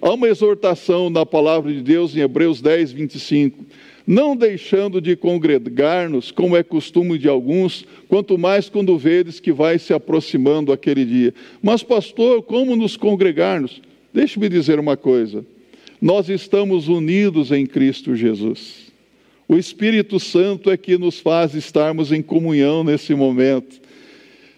Há 0.00 0.12
uma 0.12 0.28
exortação 0.28 1.10
na 1.10 1.26
palavra 1.26 1.72
de 1.72 1.82
Deus 1.82 2.16
em 2.16 2.20
Hebreus 2.20 2.60
10, 2.60 2.92
25 2.92 3.64
não 4.08 4.34
deixando 4.34 5.02
de 5.02 5.14
congregar-nos, 5.14 6.30
como 6.30 6.56
é 6.56 6.62
costume 6.62 7.18
de 7.18 7.28
alguns, 7.28 7.84
quanto 8.08 8.38
mais 8.38 8.66
quando 8.66 8.96
vedes 8.96 9.38
que 9.38 9.52
vai 9.52 9.78
se 9.78 9.92
aproximando 9.92 10.72
aquele 10.72 11.04
dia. 11.04 11.34
Mas, 11.60 11.82
pastor, 11.82 12.42
como 12.42 12.74
nos 12.74 12.96
congregar-nos? 12.96 13.82
Deixe-me 14.14 14.48
dizer 14.48 14.80
uma 14.80 14.96
coisa: 14.96 15.44
nós 16.00 16.30
estamos 16.30 16.88
unidos 16.88 17.52
em 17.52 17.66
Cristo 17.66 18.16
Jesus. 18.16 18.90
O 19.46 19.58
Espírito 19.58 20.18
Santo 20.18 20.70
é 20.70 20.76
que 20.78 20.96
nos 20.96 21.20
faz 21.20 21.54
estarmos 21.54 22.10
em 22.10 22.22
comunhão 22.22 22.82
nesse 22.82 23.14
momento. 23.14 23.78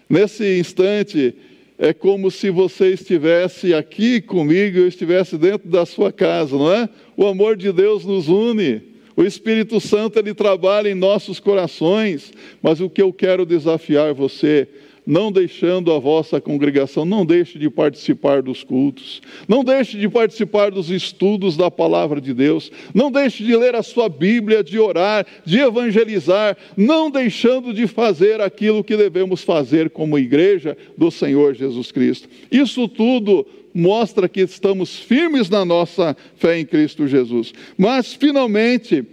Nesse 0.09 0.59
instante, 0.59 1.35
é 1.81 1.93
como 1.93 2.29
se 2.29 2.51
você 2.51 2.89
estivesse 2.89 3.73
aqui 3.73 4.21
comigo, 4.21 4.77
eu 4.77 4.87
estivesse 4.87 5.35
dentro 5.35 5.67
da 5.67 5.83
sua 5.83 6.11
casa, 6.11 6.55
não 6.55 6.71
é? 6.71 6.87
O 7.17 7.25
amor 7.25 7.57
de 7.57 7.71
Deus 7.71 8.05
nos 8.05 8.27
une. 8.27 8.83
O 9.17 9.23
Espírito 9.23 9.81
Santo 9.81 10.19
ele 10.19 10.31
trabalha 10.35 10.89
em 10.89 10.93
nossos 10.93 11.39
corações, 11.39 12.31
mas 12.61 12.79
o 12.79 12.87
que 12.87 13.01
eu 13.01 13.11
quero 13.11 13.47
desafiar 13.47 14.13
você, 14.13 14.67
não 15.05 15.31
deixando 15.31 15.91
a 15.91 15.99
vossa 15.99 16.39
congregação, 16.39 17.05
não 17.05 17.25
deixe 17.25 17.57
de 17.57 17.69
participar 17.69 18.41
dos 18.41 18.63
cultos, 18.63 19.21
não 19.47 19.63
deixe 19.63 19.97
de 19.97 20.07
participar 20.07 20.71
dos 20.71 20.89
estudos 20.89 21.57
da 21.57 21.71
palavra 21.71 22.21
de 22.21 22.33
Deus, 22.33 22.71
não 22.93 23.11
deixe 23.11 23.43
de 23.43 23.55
ler 23.55 23.75
a 23.75 23.83
sua 23.83 24.07
Bíblia, 24.07 24.63
de 24.63 24.77
orar, 24.77 25.25
de 25.45 25.59
evangelizar, 25.59 26.55
não 26.77 27.09
deixando 27.09 27.73
de 27.73 27.87
fazer 27.87 28.41
aquilo 28.41 28.83
que 28.83 28.95
devemos 28.95 29.43
fazer 29.43 29.89
como 29.89 30.19
igreja 30.19 30.77
do 30.97 31.09
Senhor 31.09 31.55
Jesus 31.55 31.91
Cristo. 31.91 32.29
Isso 32.51 32.87
tudo 32.87 33.45
mostra 33.73 34.29
que 34.29 34.41
estamos 34.41 34.97
firmes 34.97 35.49
na 35.49 35.65
nossa 35.65 36.15
fé 36.35 36.59
em 36.59 36.65
Cristo 36.65 37.07
Jesus. 37.07 37.53
Mas, 37.77 38.13
finalmente, 38.13 39.05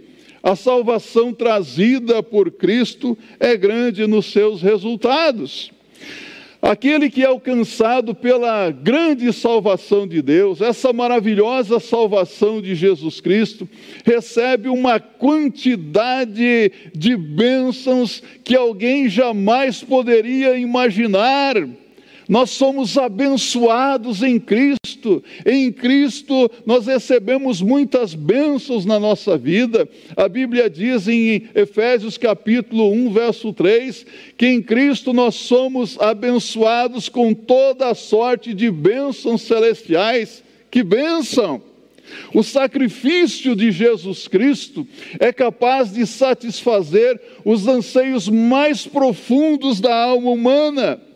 a 0.43 0.55
salvação 0.55 1.33
trazida 1.33 2.21
por 2.23 2.51
Cristo 2.51 3.17
é 3.39 3.55
grande 3.57 4.05
nos 4.07 4.27
seus 4.27 4.61
resultados. 4.61 5.71
Aquele 6.61 7.09
que 7.09 7.23
é 7.23 7.25
alcançado 7.25 8.13
pela 8.13 8.69
grande 8.69 9.31
salvação 9.31 10.05
de 10.05 10.21
Deus, 10.21 10.59
essa 10.59 10.91
maravilhosa 10.91 11.79
salvação 11.79 12.61
de 12.61 12.75
Jesus 12.75 13.21
Cristo, 13.21 13.67
recebe 14.03 14.67
uma 14.67 14.99
quantidade 14.99 16.71
de 16.93 17.15
bênçãos 17.15 18.21
que 18.43 18.57
alguém 18.57 19.07
jamais 19.07 19.81
poderia 19.81 20.57
imaginar 20.57 21.55
Nós 22.29 22.51
somos 22.51 22.95
abençoados 22.95 24.21
em 24.21 24.39
Cristo. 24.39 25.23
Em 25.43 25.71
Cristo 25.71 26.49
nós 26.63 26.85
recebemos 26.85 27.59
muitas 27.59 28.13
bênçãos 28.13 28.85
na 28.85 28.99
nossa 28.99 29.35
vida. 29.35 29.89
A 30.15 30.29
Bíblia 30.29 30.69
diz 30.69 31.07
em 31.07 31.49
Efésios 31.55 32.19
capítulo 32.19 32.91
1, 32.91 33.11
verso 33.11 33.51
3, 33.51 34.05
que 34.37 34.45
em 34.45 34.61
Cristo 34.61 35.11
nós 35.11 35.33
somos 35.33 35.99
abençoados 35.99 37.09
com 37.09 37.33
toda 37.33 37.89
a 37.89 37.95
sorte 37.95 38.53
de 38.53 38.69
bênçãos 38.69 39.41
celestiais. 39.41 40.43
Que 40.69 40.83
bênção! 40.83 41.63
O 42.31 42.43
sacrifício 42.43 43.55
de 43.55 43.71
Jesus 43.71 44.27
Cristo 44.27 44.87
é 45.19 45.33
capaz 45.33 45.93
de 45.93 46.05
satisfazer 46.05 47.19
os 47.43 47.67
anseios 47.67 48.29
mais 48.29 48.85
profundos 48.85 49.79
da 49.79 49.95
alma 49.95 50.29
humana. 50.29 51.08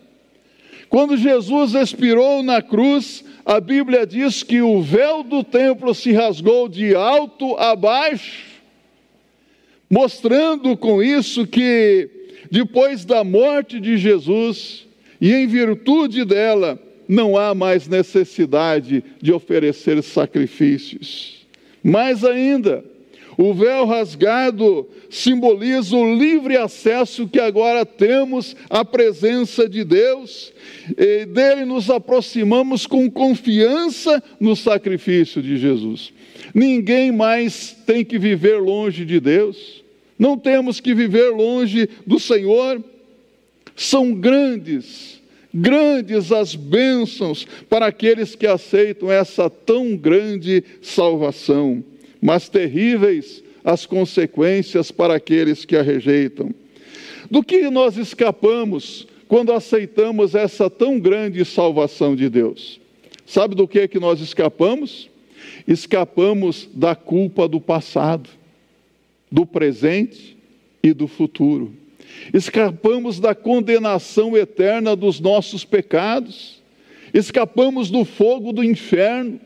Quando 0.93 1.17
Jesus 1.17 1.73
expirou 1.73 2.43
na 2.43 2.61
cruz, 2.61 3.25
a 3.43 3.59
Bíblia 3.59 4.05
diz 4.05 4.43
que 4.43 4.61
o 4.61 4.79
véu 4.79 5.23
do 5.23 5.43
templo 5.43 5.91
se 5.95 6.11
rasgou 6.11 6.69
de 6.69 6.93
alto 6.93 7.55
a 7.55 7.75
baixo, 7.75 8.61
mostrando 9.89 10.77
com 10.77 11.01
isso 11.01 11.47
que, 11.47 12.07
depois 12.51 13.05
da 13.05 13.23
morte 13.23 13.79
de 13.79 13.97
Jesus, 13.97 14.85
e 15.19 15.33
em 15.33 15.47
virtude 15.47 16.23
dela, 16.23 16.79
não 17.07 17.35
há 17.39 17.55
mais 17.55 17.87
necessidade 17.87 19.03
de 19.19 19.33
oferecer 19.33 20.03
sacrifícios. 20.03 21.43
Mais 21.83 22.23
ainda, 22.23 22.85
o 23.37 23.53
véu 23.53 23.85
rasgado 23.85 24.87
simboliza 25.09 25.95
o 25.95 26.15
livre 26.15 26.57
acesso 26.57 27.27
que 27.27 27.39
agora 27.39 27.85
temos 27.85 28.55
à 28.69 28.83
presença 28.83 29.67
de 29.67 29.83
Deus, 29.83 30.53
e 30.97 31.25
dele 31.25 31.65
nos 31.65 31.89
aproximamos 31.89 32.85
com 32.85 33.09
confiança 33.09 34.21
no 34.39 34.55
sacrifício 34.55 35.41
de 35.41 35.57
Jesus. 35.57 36.13
Ninguém 36.53 37.11
mais 37.11 37.75
tem 37.85 38.03
que 38.03 38.19
viver 38.19 38.57
longe 38.57 39.05
de 39.05 39.19
Deus, 39.19 39.83
não 40.17 40.37
temos 40.37 40.79
que 40.79 40.93
viver 40.93 41.29
longe 41.29 41.89
do 42.05 42.19
Senhor. 42.19 42.83
São 43.75 44.13
grandes, 44.13 45.19
grandes 45.51 46.31
as 46.31 46.53
bênçãos 46.53 47.47
para 47.67 47.87
aqueles 47.87 48.35
que 48.35 48.45
aceitam 48.45 49.11
essa 49.11 49.49
tão 49.49 49.97
grande 49.97 50.63
salvação 50.79 51.83
mas 52.23 52.47
terríveis 52.47 53.43
as 53.65 53.85
consequências 53.85 54.91
para 54.91 55.15
aqueles 55.15 55.65
que 55.65 55.75
a 55.75 55.81
rejeitam. 55.81 56.55
Do 57.29 57.43
que 57.43 57.69
nós 57.69 57.97
escapamos 57.97 59.05
quando 59.27 59.51
aceitamos 59.51 60.33
essa 60.33 60.69
tão 60.69 60.97
grande 60.97 61.43
salvação 61.43 62.15
de 62.15 62.29
Deus? 62.29 62.79
Sabe 63.25 63.55
do 63.55 63.67
que 63.67 63.79
é 63.79 63.87
que 63.89 63.99
nós 63.99 64.21
escapamos? 64.21 65.09
Escapamos 65.67 66.69
da 66.73 66.95
culpa 66.95 67.45
do 67.45 67.59
passado, 67.59 68.29
do 69.29 69.45
presente 69.45 70.37
e 70.81 70.93
do 70.93 71.09
futuro. 71.09 71.73
Escapamos 72.33 73.19
da 73.19 73.35
condenação 73.35 74.37
eterna 74.37 74.95
dos 74.95 75.19
nossos 75.19 75.65
pecados. 75.65 76.61
Escapamos 77.13 77.91
do 77.91 78.05
fogo 78.05 78.53
do 78.53 78.63
inferno 78.63 79.41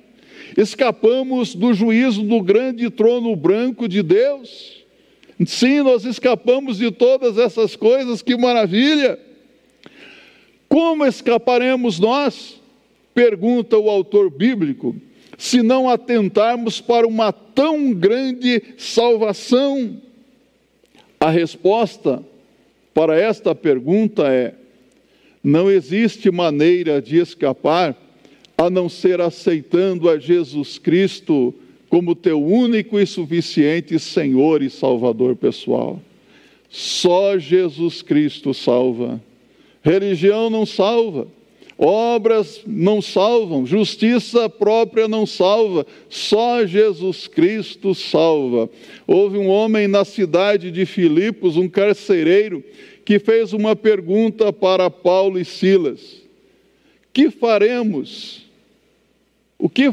escapamos 0.55 1.55
do 1.55 1.73
juízo 1.73 2.23
do 2.23 2.41
grande 2.41 2.89
trono 2.89 3.35
branco 3.35 3.87
de 3.87 4.01
Deus. 4.03 4.85
Sim, 5.45 5.81
nós 5.81 6.05
escapamos 6.05 6.77
de 6.77 6.91
todas 6.91 7.37
essas 7.37 7.75
coisas, 7.75 8.21
que 8.21 8.35
maravilha! 8.37 9.19
Como 10.67 11.05
escaparemos 11.05 11.99
nós? 11.99 12.61
Pergunta 13.13 13.77
o 13.77 13.89
autor 13.89 14.29
bíblico, 14.29 14.95
se 15.37 15.61
não 15.61 15.89
atentarmos 15.89 16.81
para 16.81 17.07
uma 17.07 17.31
tão 17.31 17.93
grande 17.93 18.61
salvação? 18.77 20.01
A 21.19 21.29
resposta 21.29 22.23
para 22.93 23.19
esta 23.19 23.55
pergunta 23.55 24.27
é: 24.27 24.53
não 25.43 25.69
existe 25.69 26.29
maneira 26.29 27.01
de 27.01 27.17
escapar 27.17 27.95
a 28.57 28.69
não 28.69 28.89
ser 28.89 29.21
aceitando 29.21 30.09
a 30.09 30.17
Jesus 30.17 30.79
Cristo 30.79 31.53
como 31.89 32.15
teu 32.15 32.43
único 32.43 32.99
e 32.99 33.05
suficiente 33.05 33.99
Senhor 33.99 34.63
e 34.63 34.69
Salvador 34.69 35.35
pessoal. 35.35 36.01
Só 36.69 37.37
Jesus 37.37 38.01
Cristo 38.01 38.53
salva. 38.53 39.21
Religião 39.83 40.49
não 40.49 40.65
salva. 40.65 41.27
Obras 41.79 42.63
não 42.65 43.03
salvam, 43.03 43.63
justiça 43.63 44.49
própria 44.49 45.07
não 45.07 45.27
salva, 45.27 45.85
só 46.09 46.65
Jesus 46.65 47.27
Cristo 47.27 47.93
salva. 47.93 48.67
Houve 49.05 49.37
um 49.37 49.47
homem 49.47 49.87
na 49.87 50.03
cidade 50.03 50.71
de 50.71 50.87
Filipos, 50.87 51.55
um 51.55 51.69
carcereiro, 51.69 52.63
que 53.05 53.19
fez 53.19 53.53
uma 53.53 53.75
pergunta 53.75 54.51
para 54.51 54.89
Paulo 54.89 55.39
e 55.39 55.45
Silas: 55.45 56.23
Que 57.13 57.29
faremos 57.29 58.46
o 59.59 59.69
que, 59.69 59.87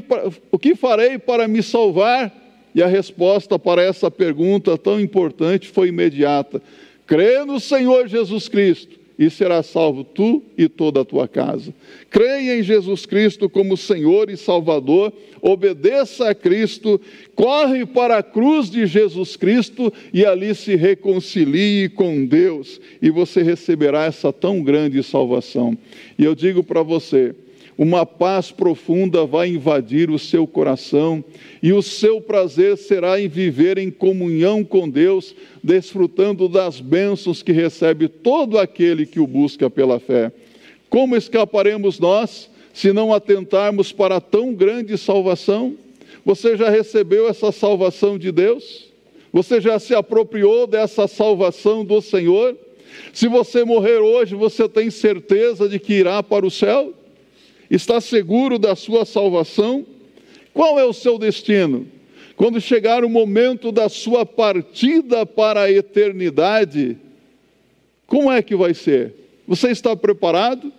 o 0.51 0.59
que 0.59 0.75
farei 0.75 1.19
para 1.19 1.49
me 1.49 1.63
salvar? 1.63 2.33
E 2.75 2.83
a 2.83 2.87
resposta 2.87 3.59
para 3.59 3.83
essa 3.83 4.11
pergunta 4.11 4.77
tão 4.77 5.01
importante 5.01 5.69
foi 5.69 5.89
imediata: 5.89 6.61
crê 7.07 7.45
no 7.45 7.61
Senhor 7.61 8.09
Jesus 8.09 8.49
Cristo 8.49 9.05
e 9.19 9.31
serás 9.31 9.67
salvo 9.67 10.03
tu 10.03 10.43
e 10.59 10.69
toda 10.69 11.01
a 11.01 11.05
tua 11.05 11.29
casa. 11.29 11.73
Creia 12.11 12.59
em 12.59 12.63
Jesus 12.63 13.07
Cristo 13.07 13.49
como 13.49 13.77
Senhor 13.77 14.29
e 14.29 14.37
Salvador, 14.37 15.13
obedeça 15.41 16.31
a 16.31 16.35
Cristo, 16.35 17.01
corre 17.35 17.87
para 17.87 18.19
a 18.19 18.23
cruz 18.23 18.69
de 18.69 18.87
Jesus 18.87 19.37
Cristo 19.37 19.93
e 20.13 20.27
ali 20.27 20.55
se 20.55 20.75
reconcilie 20.75 21.89
com 21.91 22.27
Deus, 22.27 22.81
e 23.01 23.09
você 23.09 23.43
receberá 23.43 24.05
essa 24.05 24.33
tão 24.33 24.63
grande 24.63 25.03
salvação. 25.03 25.79
E 26.19 26.25
eu 26.25 26.35
digo 26.35 26.65
para 26.65 26.83
você, 26.83 27.35
uma 27.77 28.07
paz 28.07 28.51
profunda 28.51 29.27
vai 29.27 29.49
invadir 29.49 30.11
o 30.11 30.19
seu 30.19 30.47
coração 30.47 31.25
e 31.63 31.73
o 31.73 31.83
seu 31.83 32.21
prazer 32.21 32.77
será 32.77 33.21
em 33.21 33.29
viver 33.29 33.79
em 33.79 33.91
comunhão 33.91 34.63
com 34.63 34.89
Deus, 34.89 35.35
desfrutando 35.63 36.49
das 36.49 36.81
bênçãos 36.81 37.43
que 37.43 37.53
recebe 37.53 38.09
todo 38.09 38.59
aquele 38.59 39.07
que 39.07 39.19
o 39.19 39.27
busca 39.27 39.69
pela 39.69 39.99
fé. 39.99 40.31
Como 40.89 41.17
escaparemos 41.17 41.99
nós 41.99 42.49
se 42.73 42.93
não 42.93 43.13
atentarmos 43.13 43.91
para 43.91 44.21
tão 44.21 44.55
grande 44.55 44.97
salvação? 44.97 45.75
Você 46.25 46.57
já 46.57 46.71
recebeu 46.71 47.29
essa 47.29 47.51
salvação 47.51 48.17
de 48.17 48.31
Deus? 48.31 48.89
Você 49.33 49.61
já 49.61 49.81
se 49.81 49.95
apropriou 49.95 50.67
dessa 50.67 51.09
salvação 51.09 51.85
do 51.85 52.01
Senhor? 52.01 52.57
Se 53.13 53.27
você 53.27 53.65
morrer 53.65 53.99
hoje, 53.99 54.37
você 54.37 54.69
tem 54.69 54.91
certeza 54.91 55.69
de 55.69 55.81
que 55.81 55.95
irá 55.95 56.23
para 56.23 56.47
o 56.47 56.51
céu? 56.51 56.95
Está 57.75 58.01
seguro 58.01 58.57
da 58.57 58.77
sua 58.77 59.05
salvação? 59.05 59.85
Qual 60.53 60.79
é 60.79 60.85
o 60.85 60.93
seu 60.93 61.19
destino? 61.19 61.89
Quando 62.37 62.61
chegar 62.61 63.05
o 63.05 63.09
momento 63.09 63.73
da 63.73 63.89
sua 63.89 64.25
partida 64.25 65.27
para 65.27 65.63
a 65.63 65.71
eternidade, 65.73 66.97
como 68.07 68.31
é 68.31 68.41
que 68.43 68.55
vai 68.55 68.75
ser? 68.75 69.13
Você 69.45 69.73
está 69.73 69.97
preparado? 69.97 70.73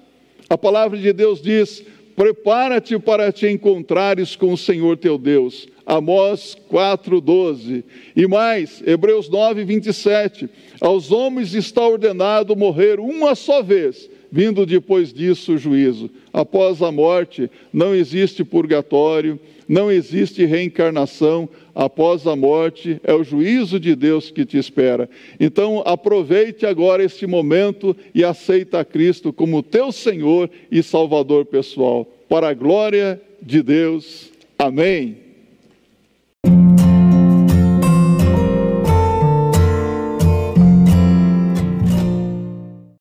A 0.50 0.58
palavra 0.58 0.98
de 0.98 1.12
Deus 1.12 1.42
diz: 1.42 1.84
prepara-te 2.16 2.98
para 2.98 3.30
te 3.30 3.46
encontrares 3.46 4.38
com 4.38 4.54
o 4.54 4.58
Senhor 4.58 4.96
teu 4.96 5.18
Deus. 5.18 5.68
Amós 5.86 6.58
4,12. 6.72 7.84
E 8.16 8.26
mais, 8.26 8.82
Hebreus 8.88 9.28
9, 9.28 9.66
27. 9.66 10.50
Aos 10.80 11.12
homens 11.12 11.54
está 11.54 11.86
ordenado 11.86 12.56
morrer 12.56 13.02
uma 13.02 13.36
só 13.36 13.62
vez, 13.62 14.10
vindo 14.36 14.66
depois 14.66 15.14
disso 15.14 15.54
o 15.54 15.58
juízo. 15.58 16.10
Após 16.34 16.82
a 16.82 16.92
morte, 16.92 17.50
não 17.72 17.96
existe 17.96 18.44
purgatório, 18.44 19.40
não 19.66 19.90
existe 19.90 20.44
reencarnação. 20.44 21.48
Após 21.74 22.28
a 22.28 22.36
morte, 22.36 23.00
é 23.06 23.14
o 23.14 23.24
juízo 23.24 23.80
de 23.80 23.96
Deus 23.96 24.30
que 24.30 24.46
te 24.46 24.58
espera. 24.58 25.10
Então, 25.40 25.82
aproveite 25.86 26.66
agora 26.66 27.02
este 27.02 27.26
momento 27.26 27.96
e 28.14 28.26
aceita 28.26 28.84
Cristo 28.84 29.32
como 29.32 29.64
teu 29.64 29.90
Senhor 29.90 30.50
e 30.70 30.84
Salvador 30.84 31.46
pessoal. 31.46 32.06
Para 32.28 32.50
a 32.50 32.54
glória 32.54 33.22
de 33.42 33.64
Deus. 33.64 34.32
Amém. 34.60 35.25